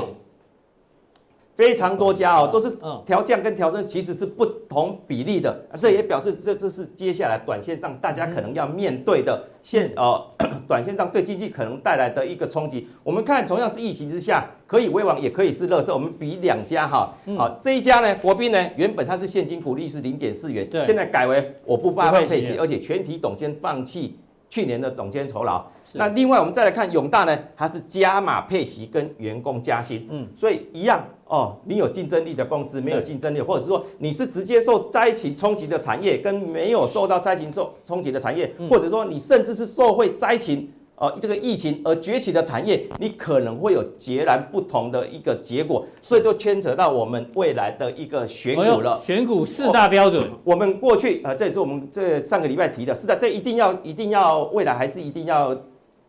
[1.59, 2.73] 非常多家哦，都是
[3.05, 5.53] 调降跟调升，其实是不同比例的。
[5.75, 10.25] 这也表示这这是接下来短线上大家可能要面对的现呃
[10.69, 12.87] 短线上对经济可能带来的一个冲击。
[13.03, 15.93] 我们看同样是疫情之下，可以为王也可以是乐色。
[15.93, 24.17] 我们比两家哈，好这一家呢，国宾呢原本它是现金股利是零点四元，现在改为我不发放配息，而且全体董监放弃
[24.49, 25.65] 去年的董监酬劳。
[25.93, 40.71] 那另外我们再来看永大呢，它是加码配息跟员工加薪，嗯，所以一样哦，你有竞争力的公司没有竞争力，或者是说你是直接受灾情冲击的产业，跟没有受到灾情受冲击的产业，或者说你甚至是受惠灾情。
[40.99, 48.99] 哦，这个疫情而崛起的产业，你可能会有截然不同的一个结果，所以就牵扯到我们未来的一个选股了。
[49.01, 55.55] 选股四大标准，我们过去啊，这也是我们这上个礼拜提的，是的，这一定要一定要未来还是一定要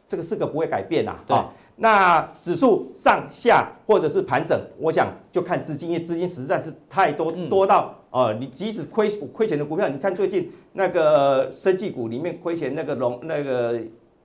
[0.08, 1.16] 这个四个不会改变呐。
[1.24, 1.36] 对，
[1.76, 13.78] 那指数上下或者是盘整，我想就看资金，因为资金实在是太多多到呃，你即使亏亏钱的股票，你看最近那个生技股里面亏钱那个龙那个。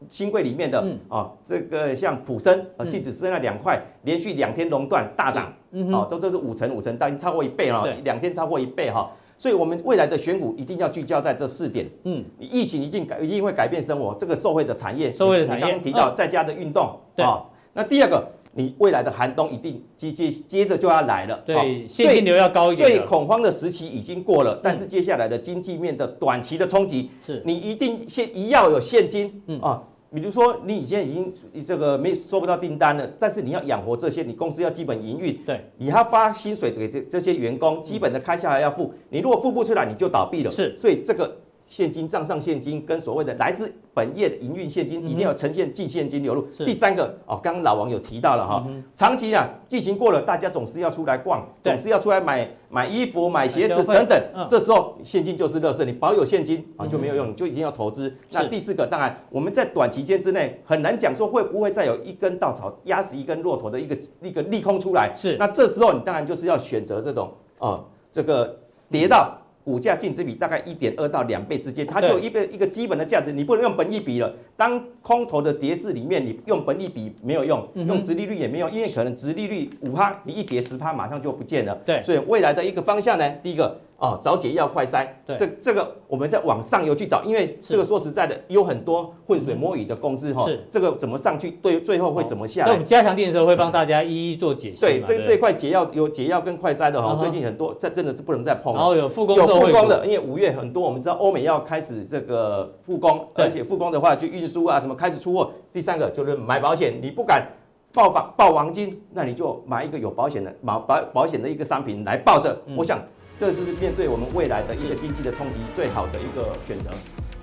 [0.09, 5.53] 新贵里面的啊、这个像普生啊，净只剩下两块，连续两天熔断大涨，
[5.91, 11.89] 哦，都都是五成五成，但超过一倍哈，两天超过一倍哈，所以我们未来的选股一定要聚焦在这四点。
[12.03, 27.41] 嗯，疫情已经改，一定会改变生活，这个社会的产业，社会的产业，刚刚提到在家的运动，啊、哦，那第二个，你未来的寒冬一定接接接着就要来了，对，现金流要高一点，最恐慌的时期已经过了，但是接下来的经济面的短期的冲击，是。
[27.45, 29.59] 你一定现一要有现金，嗯。
[29.59, 29.83] 啊。
[30.15, 31.33] 比如说，你以前已经
[31.65, 40.49] 这个没收不到订单了，但是你要养活这些，你公司要基本营运，对，你还要发薪水给这这些员工，基本的开销还要付，你如果付不出来，你就倒闭了。
[40.49, 41.35] 是，所以这个。
[41.75, 46.41] 现金账上现金跟所谓的来自本业的营运现金，一定要呈现净现金流入。
[46.65, 48.65] 第三个哦，刚刚老王有提到了哈，
[48.95, 54.47] 长期啊，疫情过了，大家总是要出来逛，总是要出来买买衣服、买鞋子等等。
[54.47, 58.15] 这时候现金就是乐色，你保有现金啊就没有用，你就一定要投资。
[58.31, 65.13] 那第四个，当然我们在短期间之内很难讲说会不会再有一根稻草压死一根骆驼的一个一个利空出来。
[65.13, 68.59] 是，那这时候你当然就是要选择这种啊，这个
[68.89, 69.41] 跌到。
[69.65, 74.33] 股价净值比大概一点二到两倍之间，它就一个一个基本的价值，你不能用本益比了。
[74.55, 81.75] 当空头的跌势里面，你用本益比没有用，用殖利率也没用，因为可能殖利率五趴，你一跌十趴，马上就不见了。
[81.85, 83.77] 对，所以未来的一个方向呢，第一个。
[83.97, 92.67] 哦，找解药快筛，对，这这个我们在往上游去找，因为这个说实在的，有很多浑水摸鱼的公司哈，是这个怎么上去，对，最后会怎么下来？
[92.67, 94.81] 在我们加强店的时候会帮大家一一做解析。
[94.81, 98.79] 对，这这块解药有解药跟快筛的哈，最近很多这真的是不能再碰了。
[98.79, 105.51] 然后有复工，有复工的，因为五月很多我们知道欧美要开始这个复工，而且复工的话就运输啊什么开始出货。
[105.71, 107.47] 第三个就是买保险，你不敢
[107.93, 112.99] 报房报黄金，那你就买一个有保险的保保保险的一个商品来抱着，我想。
[113.37, 116.89] 这是面对我们未来的一个经济的冲击最好的一个选择。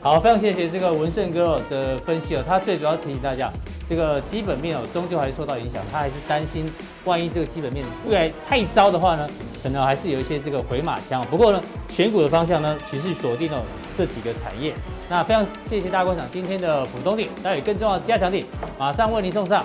[0.00, 2.42] 好，非常谢谢这个文胜哥的分析哦。
[2.44, 3.48] 他最主要提醒大家，
[3.88, 5.80] 这个基本面哦，终究还是受到影响。
[5.92, 6.68] 他还是担心，
[7.04, 9.28] 万一这个基本面未来太糟的话呢，
[9.62, 11.24] 可能还是有一些这个回马枪。
[11.30, 13.62] 不过呢，选股的方向呢，持续锁定了
[13.96, 14.74] 这几个产业。
[15.08, 18.44] 那非常谢谢大家观赏今天的浦东錠，待有更重要的加强錠
[18.76, 19.64] 马上为您送上。